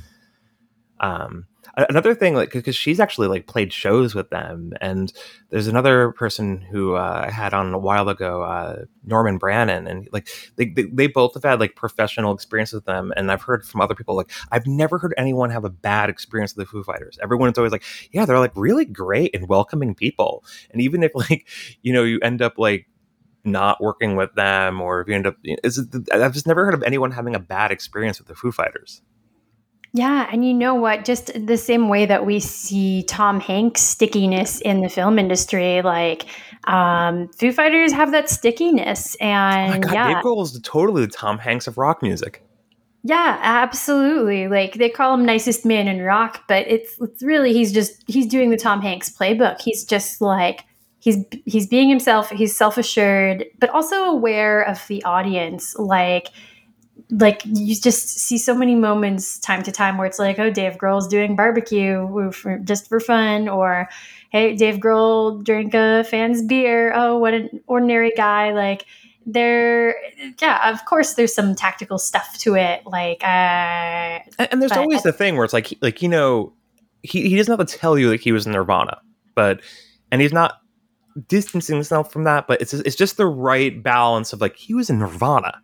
[1.00, 5.11] Um, another thing, like because she's actually like played shows with them, and
[5.49, 10.07] there's another person who uh, I had on a while ago, uh, Norman Brannon, and
[10.11, 13.65] like they, they they both have had like professional experience with them, and I've heard
[13.65, 16.84] from other people like I've never heard anyone have a bad experience with the Foo
[16.84, 17.18] Fighters.
[17.22, 21.47] Everyone's always like, yeah, they're like really great and welcoming people, and even if like
[21.82, 22.88] you know you end up like
[23.43, 26.74] not working with them or if you end up is it, I've just never heard
[26.74, 29.01] of anyone having a bad experience with the Foo Fighters.
[29.94, 31.06] Yeah, and you know what?
[31.06, 36.26] Just the same way that we see Tom Hanks' stickiness in the film industry, like
[36.66, 41.12] um, Foo Fighters have that stickiness, Oh and God, yeah, Dave Grohl is totally the
[41.12, 42.44] Tom Hanks of rock music.
[43.04, 44.48] yeah, absolutely.
[44.50, 48.28] Like they call him nicest man in rock, but it's it's really he's just he's
[48.28, 49.62] doing the Tom Hanks playbook.
[49.62, 50.66] He's just like
[51.00, 52.30] he's he's being himself.
[52.30, 55.74] He's self assured, but also aware of the audience.
[55.80, 56.28] Like
[57.10, 60.78] like you just see so many moments time to time where it's like, oh, Dave
[60.78, 63.88] Grohl's doing barbecue for, just for fun, or
[64.30, 66.93] hey, Dave Grohl drank a fan's beer.
[66.95, 68.52] Oh, what an ordinary guy!
[68.54, 68.86] Like
[69.26, 69.95] there,
[70.41, 72.86] yeah, of course, there's some tactical stuff to it.
[72.86, 73.28] Like, uh,
[74.39, 76.54] And, and there's But- always the thing where it's like, like you know,
[77.04, 79.00] he he doesn't have to tell you that he was in Nirvana,
[79.36, 79.62] but
[80.12, 80.62] and he's not
[81.28, 84.89] distancing himself from that, but it's it's just the right balance of like he was
[84.89, 85.62] in Nirvana.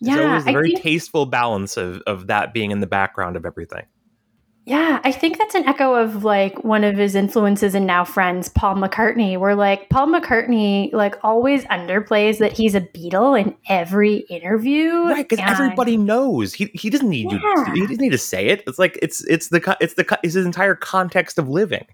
[0.00, 3.36] Yeah, always a I very think, tasteful balance of of that being in the background
[3.36, 3.84] of everything.
[4.64, 8.50] yeah, I think that's an echo of like one of his influences and now friends,
[8.50, 9.38] Paul McCartney.
[9.38, 15.26] Where like Paul McCartney like always underplays that he's a Beatle in every interview, Right,
[15.28, 17.38] because everybody knows he, he doesn't need you.
[17.74, 18.62] He doesn't need to say it.
[18.66, 21.86] It's like it's it's the it's the it's his entire context of living.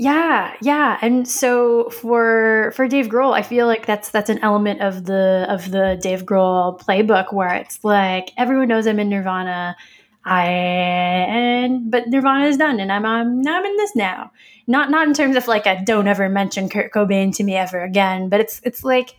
[0.00, 4.80] Yeah, yeah, and so for for Dave Grohl, I feel like that's that's an element
[4.80, 9.76] of the of the Dave Grohl playbook where it's like everyone knows I'm in Nirvana,
[10.24, 14.30] I and but Nirvana is done, and I'm I'm I'm in this now.
[14.68, 17.82] Not not in terms of like a don't ever mention Kurt Cobain to me ever
[17.82, 19.16] again, but it's it's like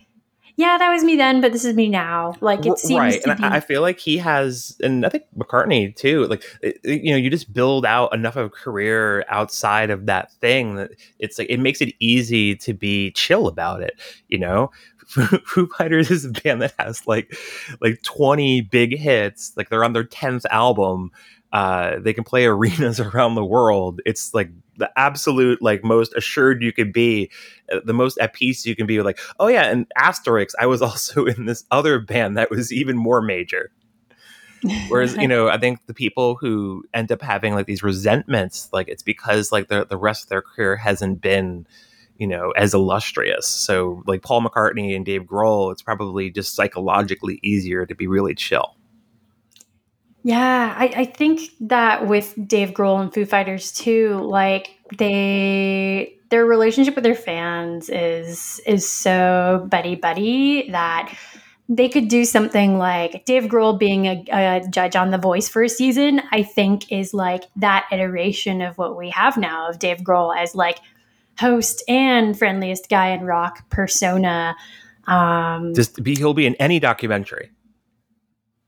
[0.56, 2.34] yeah, that was me then, but this is me now.
[2.40, 3.44] Like it seems right, to and be.
[3.44, 6.26] I, I feel like he has, and I think McCartney too.
[6.26, 10.32] Like it- you know, you just build out enough of a career outside of that
[10.34, 14.00] thing that it's like it makes it easy to be chill about it.
[14.28, 14.70] You know,
[15.06, 17.36] Foo Fighters is a band that has like
[17.80, 19.52] like twenty big hits.
[19.56, 21.10] Like they're on their tenth album.
[21.52, 24.00] Uh, they can play arenas around the world.
[24.06, 27.30] It's like the absolute like most assured you could be,
[27.84, 29.02] the most at peace you can be.
[29.02, 32.96] Like, oh yeah, and Asterix, I was also in this other band that was even
[32.96, 33.70] more major.
[34.88, 38.88] Whereas, you know, I think the people who end up having like these resentments, like
[38.88, 41.66] it's because like the the rest of their career hasn't been,
[42.18, 43.46] you know, as illustrious.
[43.46, 48.34] So like Paul McCartney and Dave Grohl, it's probably just psychologically easier to be really
[48.34, 48.76] chill.
[50.22, 56.46] Yeah, I, I think that with Dave Grohl and Foo Fighters too, like they their
[56.46, 61.12] relationship with their fans is is so buddy buddy that
[61.68, 65.62] they could do something like Dave Grohl being a, a judge on The Voice for
[65.62, 66.20] a season.
[66.32, 70.56] I think is like that iteration of what we have now of Dave Grohl as
[70.56, 70.80] like
[71.38, 74.56] host and friendliest guy in rock persona.
[75.06, 77.50] Um, Just be he'll be in any documentary.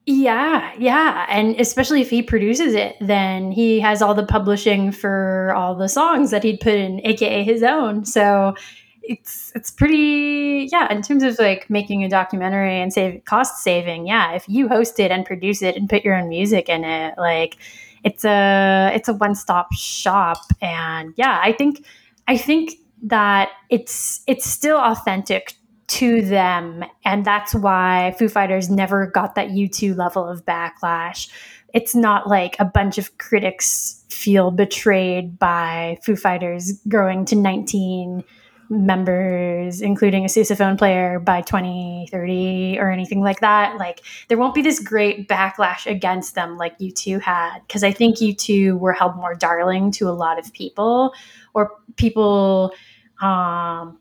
[0.07, 1.27] Yeah, yeah.
[1.29, 5.89] And especially if he produces it, then he has all the publishing for all the
[5.89, 8.05] songs that he'd put in, aka his own.
[8.05, 8.55] So
[9.03, 14.07] it's it's pretty yeah, in terms of like making a documentary and save cost saving,
[14.07, 17.15] yeah, if you host it and produce it and put your own music in it,
[17.17, 17.57] like
[18.05, 20.43] it's a it's a one-stop shop.
[20.61, 21.87] And yeah, I think
[22.27, 22.73] I think
[23.05, 25.55] that it's it's still authentic
[25.89, 31.29] to them and that's why Foo Fighters never got that U2 level of backlash.
[31.75, 38.25] It's not like a bunch of critics feel betrayed by Foo Fighters growing to 19
[38.73, 44.63] members including a sousaphone player by 2030 or anything like that like there won't be
[44.63, 49.35] this great backlash against them like U2 had because I think U2 were held more
[49.35, 51.13] darling to a lot of people
[51.53, 52.73] or people
[53.21, 53.99] um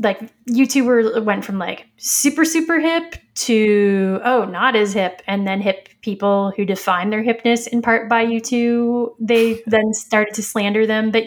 [0.00, 5.46] like U2 were went from like super super hip to oh not as hip and
[5.46, 10.42] then hip people who define their hipness in part by U2 they then started to
[10.42, 11.24] slander them but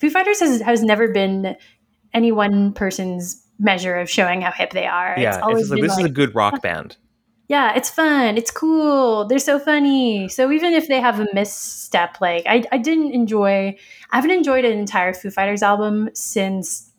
[0.00, 1.56] Foo Fighters has, has never been
[2.12, 5.14] any one person's measure of showing how hip they are.
[5.16, 6.96] yeah, it's it's always just like, this is a good rock band.
[7.48, 10.28] yeah, it's fun, it's cool, they're so funny.
[10.28, 13.76] So even if they have a misstep, like I, I didn't enjoy,
[14.10, 16.90] I haven't enjoyed an entire Foo Fighters album since,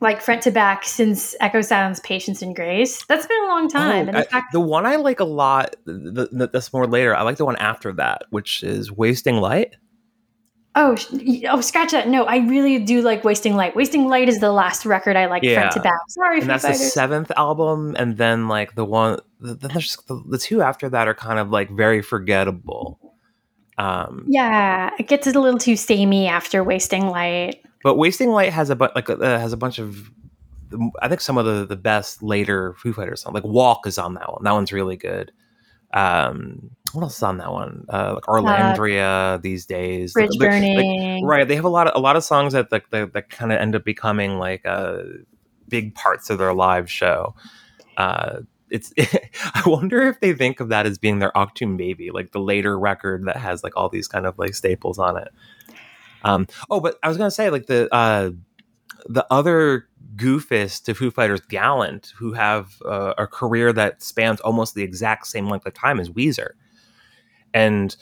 [0.00, 3.04] like front to back, since Echo Silence, Patience and Grace.
[3.06, 4.08] That's been a long time.
[4.08, 7.14] Oh, I- the fact, the one I like a lot, the, the, that's more later.
[7.16, 9.76] I like the one after that, which is Wasting Light.
[10.76, 10.96] oh,
[11.48, 12.06] oh, scratch that.
[12.08, 13.74] No, I really do like Wasting Light.
[13.74, 15.98] Wasting Light is the last record I like front to back.
[16.08, 20.22] Sorry, and that's the seventh album and then like the one the, then there's the,
[20.28, 23.00] the two after that are kind of like very forgettable
[23.78, 27.62] um yeah, it gets a little too samey after Wasting Light.
[27.82, 30.10] But wasting light has a bu- like uh, has a bunch of
[31.00, 34.14] i think some of the the best later foo fighters songs like walk is on
[34.14, 34.44] that one.
[34.44, 35.32] That one's really good.
[35.94, 37.86] Um what else is on that one?
[37.88, 41.24] Uh like arlandria these days Bridge Like- like- Burning.
[41.24, 43.52] right they have a lot of a lot of songs that that, that, that kind
[43.52, 44.98] of end up becoming like uh
[45.68, 47.34] big parts of their live show.
[47.96, 48.40] Uh
[48.70, 52.40] it's i wonder if they think of that as being their Achtung Baby like the
[52.40, 55.28] later record that has like all these kind of like staples on it
[56.24, 58.30] um oh but i was gonna say like the uh
[59.08, 64.74] the other goofus to Foo Fighters Gallant, who have uh, a career that spans almost
[64.74, 66.50] the exact same length of time as Weezer.
[67.54, 67.94] And,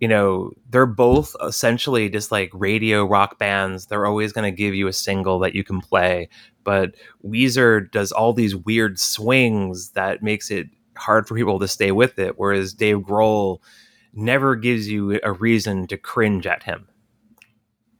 [0.00, 3.86] you know, they're both essentially just like radio rock bands.
[3.86, 6.28] They're always going to give you a single that you can play.
[6.62, 6.94] But
[7.24, 12.18] Weezer does all these weird swings that makes it hard for people to stay with
[12.18, 12.38] it.
[12.38, 13.58] Whereas Dave Grohl
[14.14, 16.86] never gives you a reason to cringe at him.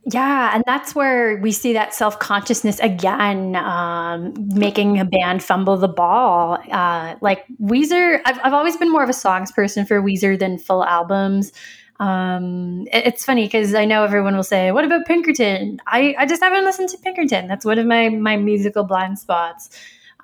[0.06, 5.76] Yeah, and that's where we see that self consciousness again, um, making a band fumble
[5.78, 6.58] the ball.
[6.70, 10.58] Uh, like Weezer, I've, I've always been more of a songs person for Weezer than
[10.58, 11.52] full albums.
[12.00, 16.26] Um, it- it's funny because I know everyone will say, "What about Pinkerton?" I, I
[16.26, 17.46] just haven't listened to Pinkerton.
[17.46, 19.70] That's one of my my musical blind spots.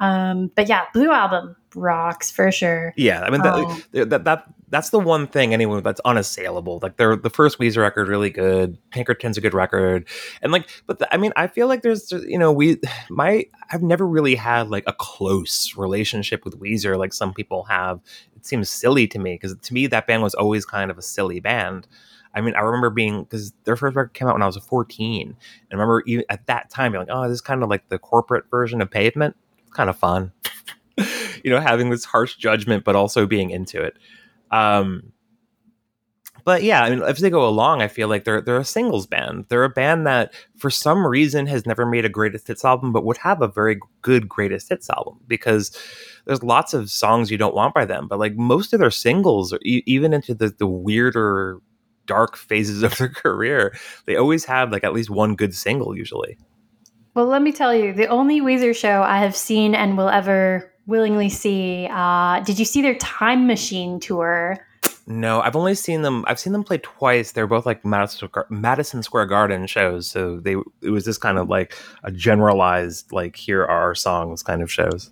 [0.01, 2.93] Um, but yeah, Blue Album rocks for sure.
[2.97, 4.05] Yeah, I mean that, Oh.
[4.05, 6.79] that that that's the one thing anyway that's unassailable.
[6.83, 8.79] Like they're the first Weezer record really good.
[8.91, 10.09] Pinkerton's a good record,
[10.41, 12.81] and like, but the, I mean, I feel like there's you know we
[13.11, 18.01] my I've never really had like a close relationship with Weezer like some people have.
[18.37, 21.03] It seems silly to me because to me that band was always kind of a
[21.03, 21.87] silly band.
[22.33, 25.29] I mean, I remember being because their first record came out when I was 14,
[25.29, 25.37] and
[25.71, 27.99] I remember even at that time being like, oh, this is kind of like the
[27.99, 29.37] corporate version of Pavement.
[29.59, 30.33] It's kind of fun.
[31.43, 33.97] you know, having this harsh judgment, but also being into it.
[34.51, 35.13] Um,
[36.45, 39.07] but yeah, I mean, as they go along, I feel like they're they're a singles
[39.07, 39.47] band.
[39.49, 43.05] They're a band that, for some reason, has never made a greatest hits album, but
[43.05, 45.77] would have a very good greatest hits album because
[46.27, 48.09] there's lots of songs you don't want by them.
[48.09, 51.59] But like most of their singles, even into the the weirder,
[52.07, 56.39] dark phases of their career, they always have like at least one good single usually.
[57.15, 60.73] Well, let me tell you, the only Weezer show I have seen and will ever
[60.91, 61.89] willingly see.
[61.91, 64.59] Uh, did you see their Time Machine tour?
[65.07, 66.25] No, I've only seen them.
[66.29, 67.33] I've seen them play twice.
[67.33, 70.07] They're both like Madison, Square- Madison Square Garden shows.
[70.07, 74.43] So they it was just kind of like a generalized like here are our songs
[74.43, 75.11] kind of shows.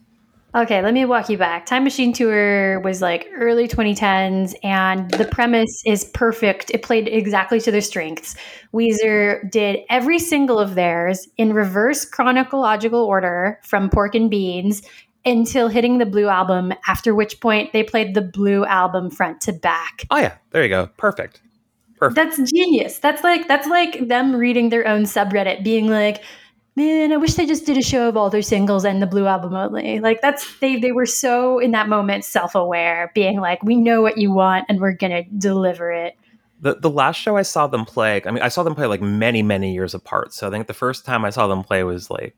[0.54, 1.66] Okay, let me walk you back.
[1.66, 6.70] Time Machine Tour was like early 2010s, and the premise is perfect.
[6.70, 8.34] It played exactly to their strengths.
[8.72, 14.80] Weezer did every single of theirs in reverse chronological order from Pork and Beans
[15.28, 19.52] until hitting the Blue album, after which point they played the Blue album front to
[19.52, 20.04] back.
[20.10, 20.88] Oh yeah, there you go.
[20.96, 21.40] Perfect.
[21.98, 22.16] Perfect.
[22.16, 22.98] That's genius.
[22.98, 26.22] That's like that's like them reading their own subreddit, being like,
[26.76, 29.26] "Man, I wish they just did a show of all their singles and the Blue
[29.26, 33.76] album only." Like that's they they were so in that moment self-aware, being like, "We
[33.76, 36.14] know what you want and we're going to deliver it."
[36.60, 39.02] The the last show I saw them play, I mean, I saw them play like
[39.02, 40.32] many many years apart.
[40.32, 42.36] So I think the first time I saw them play was like,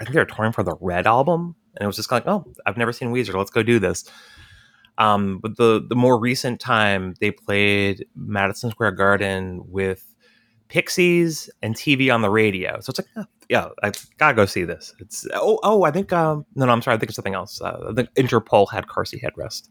[0.00, 2.44] I think they were touring for the Red album, and it was just like, oh,
[2.66, 3.34] I've never seen Weezer.
[3.34, 4.04] Let's go do this.
[4.98, 10.14] Um, but the the more recent time they played Madison Square Garden with
[10.68, 12.80] Pixies and TV on the radio.
[12.80, 14.94] So it's like, oh, yeah, I gotta go see this.
[15.00, 17.60] It's oh oh, I think um no no I'm sorry, I think it's something else.
[17.60, 19.68] Uh, Interpol had Car Seat Headrest.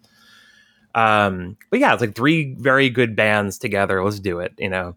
[0.96, 4.04] Um, but yeah, it's like three very good bands together.
[4.04, 4.96] Let's do it, you know.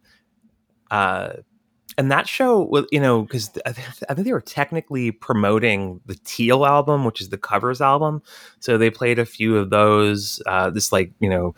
[0.90, 1.34] Uh,
[1.98, 7.04] and that show you know, because I think they were technically promoting the Teal album,
[7.04, 8.22] which is the covers album.
[8.60, 10.42] So they played a few of those.
[10.46, 11.54] Uh, this like you know,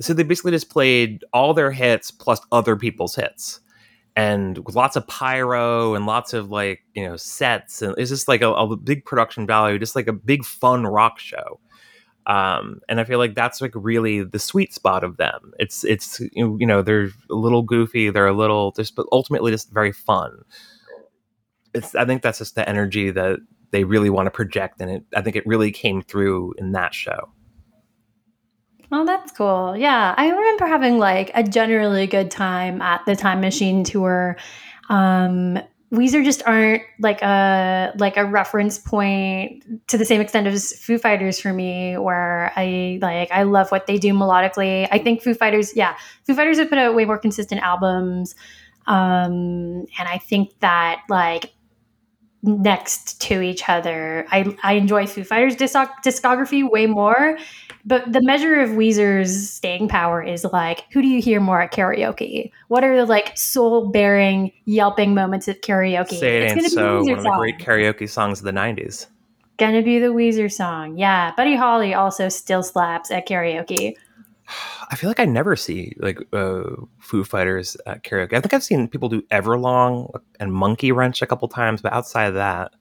[0.00, 3.60] so they basically just played all their hits plus other people's hits,
[4.16, 8.28] and with lots of pyro and lots of like you know sets, and it's just
[8.28, 11.60] like a, a big production value, just like a big fun rock show
[12.26, 16.20] um and i feel like that's like really the sweet spot of them it's it's
[16.32, 20.44] you know they're a little goofy they're a little just but ultimately just very fun
[21.74, 23.38] it's I think that's just the energy that
[23.70, 26.94] they really want to project, and it I think it really came through in that
[26.94, 27.30] show.
[28.94, 29.74] Oh, that's cool.
[29.74, 30.14] Yeah.
[30.18, 34.36] I remember having like a generally good time at the Time Machine tour.
[34.90, 35.58] Um,
[35.92, 40.96] Weezer just aren't like a like a reference point to the same extent as Foo
[40.96, 44.88] Fighters for me, where I like I love what they do melodically.
[44.90, 45.96] I think Foo Fighters, yeah,
[46.26, 48.34] Foo Fighters have put out way more consistent albums,
[48.86, 51.52] um, and I think that like
[52.42, 57.38] next to each other, I I enjoy Foo Fighters discography way more,
[57.84, 61.72] but the measure of Weezer's staying power is like, who do you hear more at
[61.72, 62.50] karaoke?
[62.68, 66.18] What are the like soul bearing, yelping moments at karaoke?
[66.18, 67.02] Say it ain't so.
[67.02, 69.06] One of the great karaoke songs of the '90s.
[69.58, 70.96] Gonna be the Weezer song.
[70.96, 73.94] Yeah, Buddy Holly also still slaps at karaoke.
[74.90, 76.64] I feel like I never see like uh,
[76.98, 78.34] Foo Fighters at karaoke.
[78.34, 82.26] I think I've seen people do Everlong and Monkey Wrench a couple times, but outside
[82.26, 82.72] of that,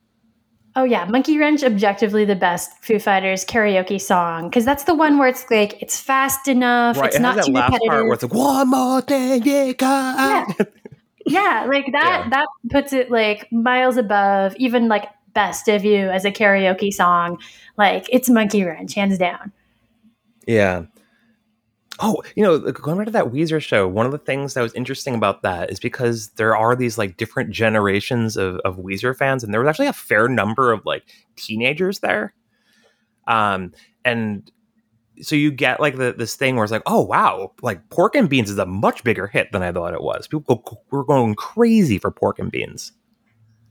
[0.76, 5.18] Oh yeah, Monkey Wrench objectively the best Foo Fighters karaoke song because that's the one
[5.18, 6.98] where it's like it's fast enough.
[6.98, 7.90] Right, it's it not too repetitive.
[7.90, 10.46] part where it's like one more thing, yeah, yeah.
[11.26, 12.22] yeah, like that.
[12.24, 12.30] Yeah.
[12.30, 17.38] That puts it like miles above even like "Best of You" as a karaoke song.
[17.78, 19.52] Like it's Monkey Wrench, hands down.
[20.48, 20.86] Yeah.
[22.04, 24.74] Oh, you know, going back to that Weezer show, one of the things that was
[24.74, 29.44] interesting about that is because there are these like different generations of, of Weezer fans,
[29.44, 31.04] and there was actually a fair number of like
[31.36, 32.34] teenagers there.
[33.28, 33.72] Um,
[34.04, 34.52] and
[35.22, 38.30] so you get like the, this thing where it's like, oh wow, like Pork and
[38.30, 40.28] Beans is a much bigger hit than I thought it was.
[40.28, 42.92] People go, were going crazy for Pork and Beans.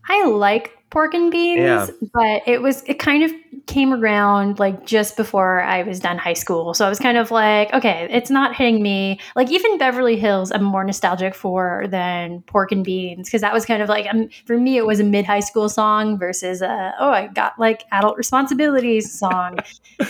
[0.08, 1.86] I like pork and beans, Yeah.
[2.12, 3.32] but it was it kind of
[3.66, 6.74] came around like just before I was done high school.
[6.74, 9.20] So I was kind of like, okay, it's not hitting me.
[9.36, 13.64] Like even Beverly Hills, I'm more nostalgic for than pork and beans because that was
[13.64, 16.92] kind of like um, for me, it was a mid high school song versus a
[16.98, 19.58] oh I got like adult responsibilities song.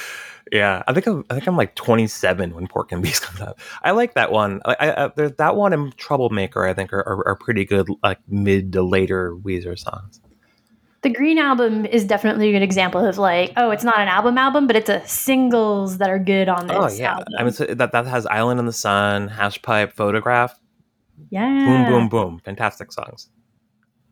[0.52, 3.56] Yeah, I think I'm, I think I'm like 27 when Pork and Beans comes out.
[3.84, 4.60] I like that one.
[4.64, 6.66] I, I, that one and Troublemaker.
[6.66, 10.20] I think are, are, are pretty good, like mid to later Weezer songs.
[11.02, 14.36] The Green album is definitely a good example of like, oh, it's not an album
[14.36, 17.26] album, but it's a singles that are good on this Oh yeah, album.
[17.38, 20.58] I mean so that that has Island in the Sun, Hash Pipe, Photograph,
[21.30, 21.64] yeah.
[21.64, 23.30] Boom Boom Boom, fantastic songs.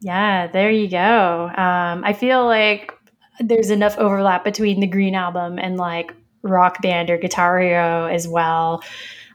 [0.01, 1.51] Yeah, there you go.
[1.57, 2.93] Um, I feel like
[3.41, 8.27] there's enough overlap between the Green album and like Rock Band or Guitar Hero as
[8.27, 8.83] well.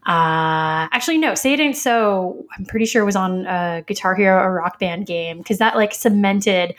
[0.05, 4.41] Uh, actually, no, Say It Ain't So, I'm pretty sure was on a Guitar Hero
[4.41, 6.75] or Rock Band game because that like cemented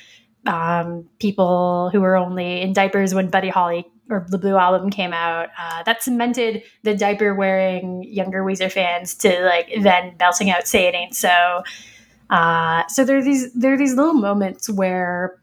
[0.47, 5.13] um, people who were only in diapers when Buddy Holly or the Blue album came
[5.13, 5.49] out.
[5.59, 10.87] Uh, that cemented the diaper wearing younger Weezer fans to like then belting out Say
[10.87, 11.63] It Ain't So.
[12.31, 15.39] Uh, so there are these there are these little moments where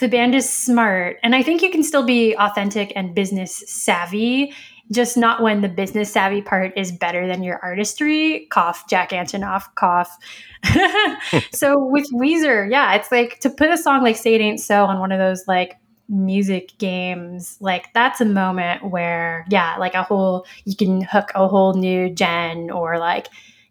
[0.00, 4.54] the band is smart, and I think you can still be authentic and business savvy,
[4.90, 8.46] just not when the business savvy part is better than your artistry.
[8.50, 10.16] Cough, Jack Antonoff, cough.
[11.52, 14.84] so with Weezer, yeah, it's like to put a song like "Say It Ain't So"
[14.84, 15.76] on one of those like
[16.08, 21.48] music games like that's a moment where yeah like a whole you can hook a
[21.48, 23.28] whole new gen or like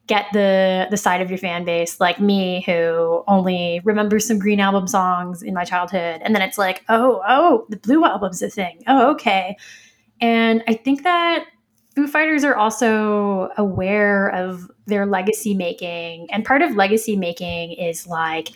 [0.07, 4.59] get the the side of your fan base like me who only remembers some green
[4.59, 8.49] album songs in my childhood and then it's like oh oh the blue album's a
[8.49, 9.55] thing oh okay
[10.21, 11.45] and i think that
[11.95, 18.07] foo fighters are also aware of their legacy making and part of legacy making is
[18.07, 18.49] like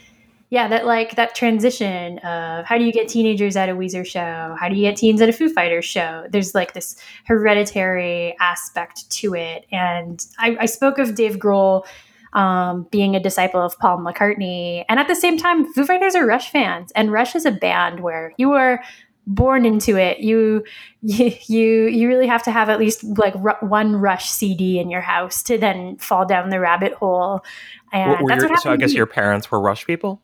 [0.49, 4.55] yeah that like that transition of how do you get teenagers at a weezer show?
[4.59, 6.25] How do you get teens at a foo fighters show?
[6.29, 9.65] There's like this hereditary aspect to it.
[9.71, 11.85] And i, I spoke of dave grohl
[12.33, 14.85] um, being a disciple of paul mccartney.
[14.87, 16.91] And at the same time foo fighters are rush fans.
[16.95, 18.83] And rush is a band where you are
[19.27, 20.64] born into it you
[21.02, 24.89] you you, you really have to have at least like ru- one rush cd in
[24.89, 27.43] your house to then fall down the rabbit hole
[27.91, 30.22] and Were- were that's your- so I happened to guess your parents were Rush people.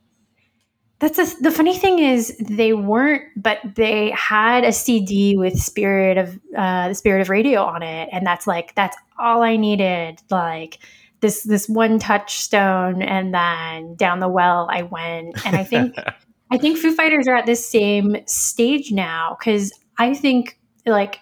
[0.99, 6.19] That's a, the funny thing is they weren't, but they had a CD with Spirit
[6.19, 10.21] of uh, the Spirit of Radio on it, and that's like that's all I needed.
[10.29, 10.77] Like
[11.21, 15.43] this this one touchstone, and then down the well I went.
[15.43, 15.95] And I think
[16.51, 21.19] I think Foo Fighters are at this same stage now because I think like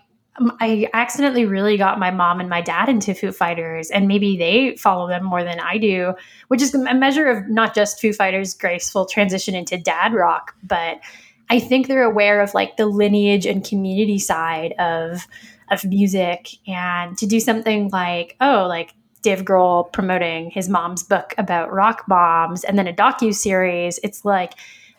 [0.60, 4.76] I accidentally really got my mom and my dad into Foo Fighters, and maybe they
[4.77, 6.14] follow them more than I do,
[6.47, 10.99] which is a measure of not just Foo Fighters' graceful transition into dad rock, but
[11.49, 15.27] I think they're aware of like the lineage and community side of
[15.69, 21.35] of music, and to do something like oh, like Dave Grohl promoting his mom's book
[21.38, 23.99] about rock bombs and then a docu series.
[24.03, 24.53] It's like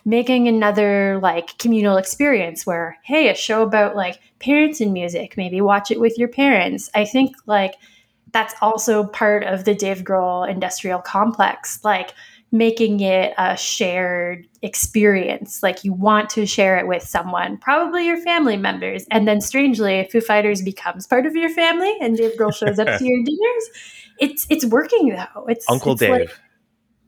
[0.04, 5.60] making another like communal experience where hey, a show about like parents and music, maybe
[5.60, 6.90] watch it with your parents.
[6.94, 7.74] I think like
[8.32, 11.84] that's also part of the Dave Grohl industrial complex.
[11.84, 12.14] Like
[12.52, 15.62] making it a shared experience.
[15.62, 19.06] Like you want to share it with someone, probably your family members.
[19.10, 22.98] And then strangely, Foo Fighters becomes part of your family and Dave Grohl shows up
[22.98, 23.70] to your dinners.
[24.18, 25.46] It's it's working though.
[25.46, 26.10] It's Uncle it's Dave.
[26.10, 26.36] like-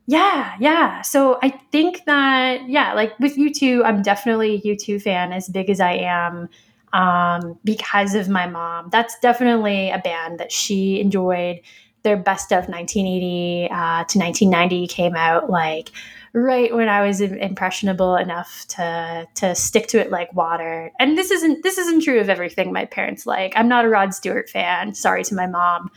[0.07, 1.03] yeah, yeah.
[1.03, 5.71] So I think that yeah, like with U2, I'm definitely a U2 fan as big
[5.71, 6.49] as I am
[6.93, 8.89] um, because of my mom.
[8.91, 11.61] That's definitely a band that she enjoyed.
[12.03, 15.91] Their best of 1980 uh, to 1990 came out like
[16.33, 20.91] right when I was impressionable enough to to stick to it like water.
[20.99, 23.53] And this isn't this isn't true of everything my parents like.
[23.55, 24.95] I'm not a Rod Stewart fan.
[24.95, 25.93] Sorry to my mom.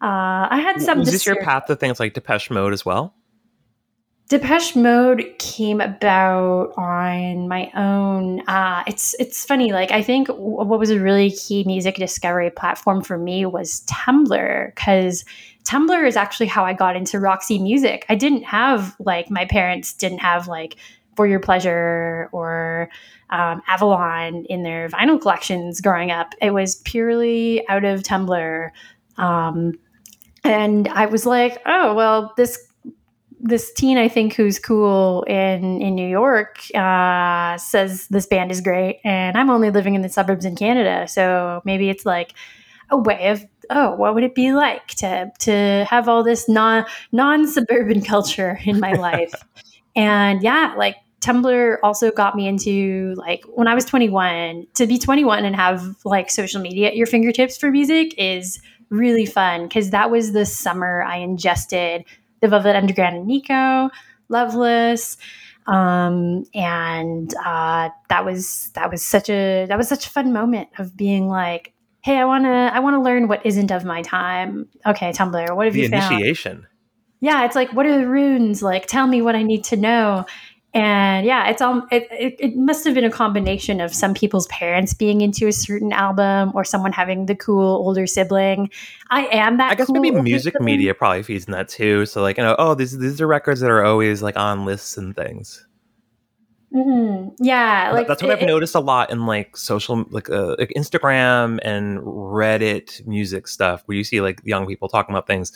[0.00, 1.00] Uh, I had some.
[1.00, 3.14] Was this your path to things like Depeche Mode as well?
[4.30, 8.40] Depeche Mode came about on my own.
[8.46, 9.72] Uh, it's it's funny.
[9.72, 14.66] Like I think what was a really key music discovery platform for me was Tumblr
[14.72, 15.24] because
[15.64, 18.06] Tumblr is actually how I got into Roxy Music.
[18.08, 20.76] I didn't have like my parents didn't have like
[21.16, 22.88] For Your Pleasure or
[23.30, 26.36] um, Avalon in their vinyl collections growing up.
[26.40, 28.70] It was purely out of Tumblr.
[29.16, 29.76] Um,
[30.44, 32.69] and I was like, oh well, this
[33.42, 38.60] this teen I think who's cool in in New York uh, says this band is
[38.60, 42.34] great, and I'm only living in the suburbs in Canada, so maybe it's like
[42.90, 46.84] a way of oh, what would it be like to to have all this non
[47.12, 49.32] non suburban culture in my life?
[49.96, 54.98] and yeah, like Tumblr also got me into like when I was 21 to be
[54.98, 59.90] 21 and have like social media at your fingertips for music is really fun because
[59.90, 62.04] that was the summer I ingested
[62.40, 63.90] the Velvet Underground and Nico,
[64.28, 65.16] Loveless,
[65.66, 70.68] um, and uh, that was that was such a that was such a fun moment
[70.78, 71.72] of being like,
[72.02, 74.68] hey, I wanna I wanna learn what isn't of my time.
[74.86, 76.14] Okay, Tumblr, what have The you found?
[76.14, 76.66] initiation.
[77.20, 80.24] yeah it's like what are the runes like tell me what i need to know
[80.72, 84.46] and yeah it's all it, it, it must have been a combination of some people's
[84.46, 88.70] parents being into a certain album or someone having the cool older sibling
[89.10, 90.66] i am that I guess cool maybe music sibling.
[90.66, 92.06] media probably feeds in that too.
[92.06, 94.96] So like you know, oh these these are records that are always like on lists
[94.96, 95.66] and things.
[96.72, 97.34] Mhm.
[97.40, 100.72] yeah like That's what it- I've noticed a lot in like social like uh, like
[100.76, 105.50] Instagram and Reddit music stuff where you see like young people talking about things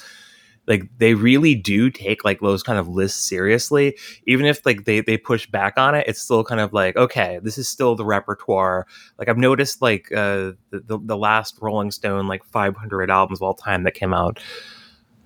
[0.66, 3.96] like they really do take like those kind of lists seriously
[4.26, 7.38] even if like they they push back on it it's still kind of like okay
[7.42, 8.86] this is still the repertoire
[9.18, 13.54] like i've noticed like uh the, the, last rolling stone like 500 albums of all
[13.54, 14.40] time that came out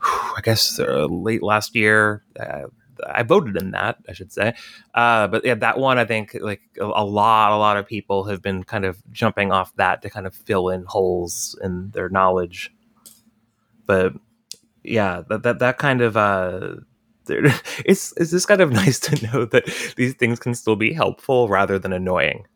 [0.03, 2.65] i guess uh, late last year uh,
[3.07, 4.55] I voted in that, I should say.
[4.93, 8.25] Uh, but yeah, that one, I think, like a, a lot, a lot of people
[8.25, 12.09] have been kind of jumping off that to kind of fill in holes in their
[12.09, 12.75] knowledge.
[13.87, 14.15] But
[14.89, 16.77] yeah, that that, that kind of uh,
[17.29, 19.65] it's it's just kind of nice to know that
[19.97, 22.47] these things can still be helpful rather than annoying.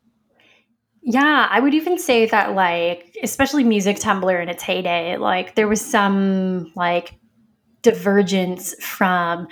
[1.05, 5.69] Yeah, I would even say that like especially music Tumblr in its heyday, like there
[5.69, 7.15] was some like
[7.83, 9.49] divergence from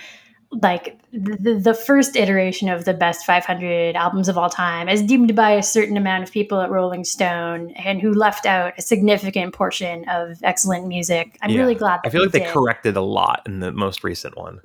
[0.51, 5.33] like the, the first iteration of the best 500 albums of all time as deemed
[5.35, 9.53] by a certain amount of people at Rolling Stone and who left out a significant
[9.53, 11.37] portion of excellent music.
[11.41, 11.59] I'm Yeah.
[11.61, 12.49] really glad that I feel like they did.
[12.49, 14.59] corrected a lot in the most recent one.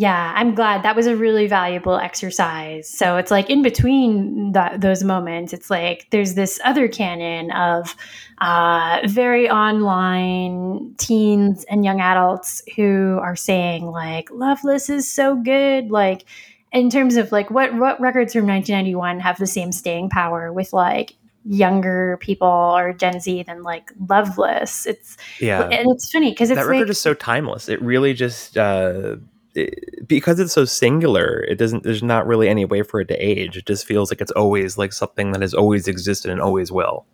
[0.00, 2.88] Yeah, I'm glad that was a really valuable exercise.
[2.88, 7.96] So it's like in between that, those moments, it's like there's this other canon of
[8.40, 15.90] uh, very online teens and young adults who are saying like "Loveless is so good."
[15.90, 16.26] Like
[16.70, 20.72] in terms of like what what records from 1991 have the same staying power with
[20.72, 24.86] like younger people or Gen Z than like Loveless.
[24.86, 27.68] It's Yeah, and it's funny because it's that like record is so timeless.
[27.68, 29.16] It really just uh,
[30.06, 31.40] because it's so singular.
[31.48, 31.82] It doesn't.
[31.82, 33.56] There's not really any way for it to age.
[33.56, 37.06] It just feels like it's always like something that has always existed and always will.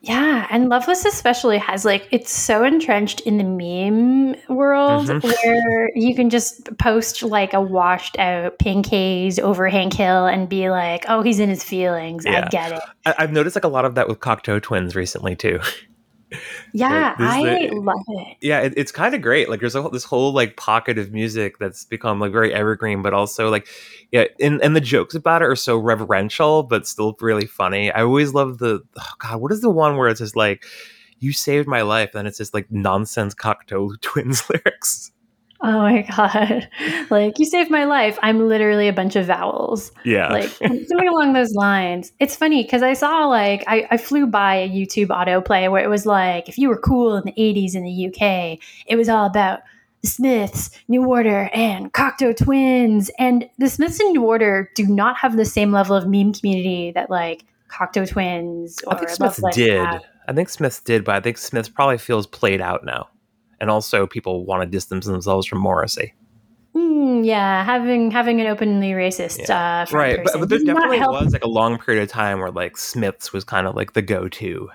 [0.00, 5.24] Yeah, and Loveless especially has like it's so entrenched in the meme world Mhm.
[5.24, 10.48] where you can just post like a washed out pink haze over Hank Hill and
[10.48, 12.24] be like, "Oh, he's in his feelings.
[12.24, 12.44] Yeah.
[12.44, 15.34] I get it." I, I've noticed like a lot of that with Cocteau Twins recently
[15.34, 15.58] too.
[16.72, 18.36] Yeah, I the- love it.
[18.40, 19.48] yeah, it, it's kind of great.
[19.48, 23.02] Like there's a, whole- this whole like pocket of music that's become like very evergreen,
[23.02, 23.66] but also like
[24.12, 27.90] yeah, and and the jokes about it are so reverential, but still really funny.
[27.92, 30.64] I always love the oh God, what is the one where it's just like
[31.20, 35.12] "You saved my life," and it's just like nonsense Cocteau Twins lyrics.
[35.60, 36.68] Oh my god!
[37.10, 38.18] Like you saved my life.
[38.22, 39.90] I'm literally a bunch of vowels.
[40.04, 42.12] Yeah, like something along those lines.
[42.20, 45.88] It's funny because I saw like I, I flew by a YouTube autoplay where it
[45.88, 49.26] was like if you were cool in the '80s in the UK, it was all
[49.26, 49.60] about
[50.02, 53.10] the Smiths, New Order, and Cocteau Twins.
[53.18, 56.92] And the Smiths and New Order do not have the same level of meme community
[56.92, 59.84] that like Cocteau Twins or I think did.
[59.84, 60.02] have.
[60.28, 63.08] I think Smiths did, but I think Smiths probably feels played out now,
[63.60, 66.14] and also people want to distance themselves from Morrissey.
[66.74, 71.12] Mm, yeah, having having an openly racist uh, right, but, but there definitely help.
[71.12, 74.02] was like a long period of time where like Smiths was kind of like the
[74.02, 74.68] go-to.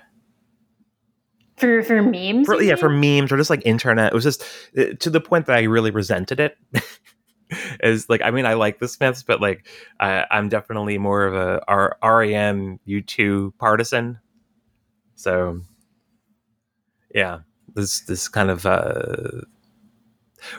[1.56, 2.46] for for memes.
[2.46, 4.42] for, yeah for memes or just like internet it was just
[4.76, 6.58] uh, to the point that i really resented it
[7.80, 9.66] is like i mean i like the smiths but like
[10.00, 14.18] I, i'm definitely more of a R- rem u2 partisan
[15.14, 15.60] so
[17.14, 17.40] yeah
[17.74, 19.40] this this kind of uh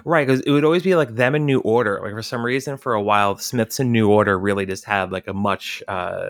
[0.03, 2.77] right because it would always be like them and new order like for some reason
[2.77, 6.29] for a while smiths and new order really just had like a much uh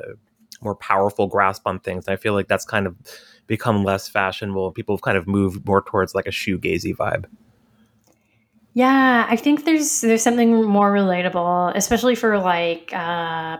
[0.61, 2.95] more powerful grasp on things and i feel like that's kind of
[3.47, 7.25] become less fashionable people have kind of moved more towards like a shoegazy vibe.
[8.73, 13.57] Yeah, I think there's there's something more relatable, especially for like uh,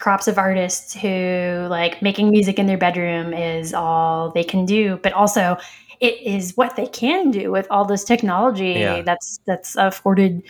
[0.00, 4.98] crops of artists who like making music in their bedroom is all they can do,
[5.02, 5.56] but also
[6.02, 9.00] it is what they can do with all this technology Yeah.
[9.02, 10.42] that's that's afforded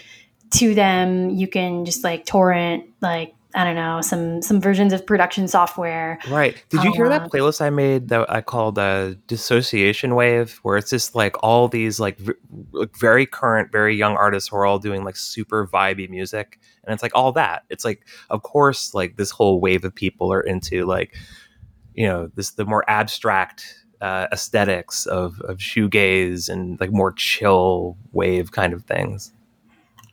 [0.55, 1.31] to them.
[1.31, 6.19] You can just like torrent like I don't know some some versions of production software.
[6.31, 6.57] Right.
[6.71, 10.79] Did you hear Uh, that playlist I made that I called uh, Dissociation Wave, where
[10.79, 12.33] it's just like all these like, v-
[12.73, 16.95] like very current, very young artists who are all doing like super vibey music, and
[16.95, 17.65] it's like all that.
[17.69, 21.15] It's like, of course, like this whole wave of people are into like,
[21.93, 27.97] you know, this the more abstract uh, aesthetics of of shoegaze and like more chill
[28.13, 29.33] wave kind of things.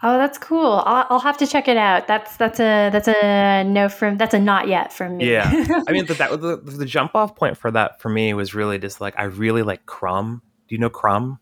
[0.02, 0.82] Oh, that's cool.
[0.86, 2.08] I'll, I'll have to check it out.
[2.08, 5.30] That's that's a that's a no from that's a not yet from me.
[5.30, 5.50] Yeah.
[5.88, 8.80] I mean, the, that the, the jump off point for that for me was really
[8.80, 10.42] just like I really like Crumb.
[10.70, 11.40] Do you know Crumb?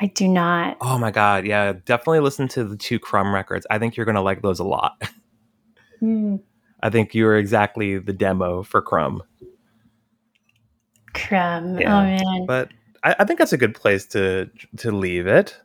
[0.00, 0.78] I do not.
[0.80, 3.66] Oh my god, yeah, definitely listen to the two Crumb records.
[3.68, 5.02] I think you're gonna like those a lot.
[5.98, 6.36] Hmm.
[6.82, 9.22] I think you're exactly the demo for Crumb.
[11.16, 11.78] Crumb.
[11.78, 11.98] Yeah.
[11.98, 12.46] Oh man.
[12.46, 12.70] But
[13.02, 15.56] I, I think that's a good place to to leave it.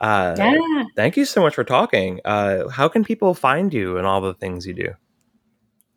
[0.00, 0.84] Uh, Yeah.
[0.96, 2.20] Thank you so much for talking.
[2.24, 4.88] Uh, how can people find you and all the things you do?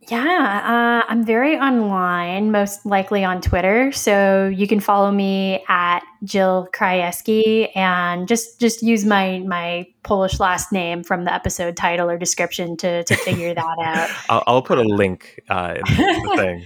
[0.07, 1.02] Yeah.
[1.03, 3.91] Uh, I'm very online, most likely on Twitter.
[3.91, 10.40] So you can follow me at Jill Krajewski and just just use my my Polish
[10.40, 14.10] last name from the episode title or description to to figure that out.
[14.30, 16.66] I'll, I'll put a link uh, in the thing.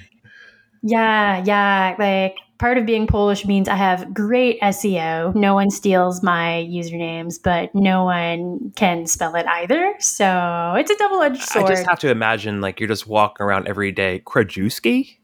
[0.81, 1.95] Yeah, yeah.
[1.97, 5.35] Like part of being Polish means I have great SEO.
[5.35, 9.93] No one steals my usernames, but no one can spell it either.
[9.99, 11.65] So it's a double edged sword.
[11.65, 14.21] I just have to imagine like you're just walking around every day.
[14.25, 15.19] Krajewski?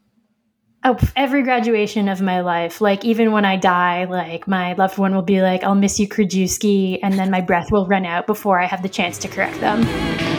[0.86, 5.14] oh, every graduation of my life, like even when I die, like my loved one
[5.14, 8.60] will be like, I'll miss you, Krajewski, and then my breath will run out before
[8.60, 10.35] I have the chance to correct them.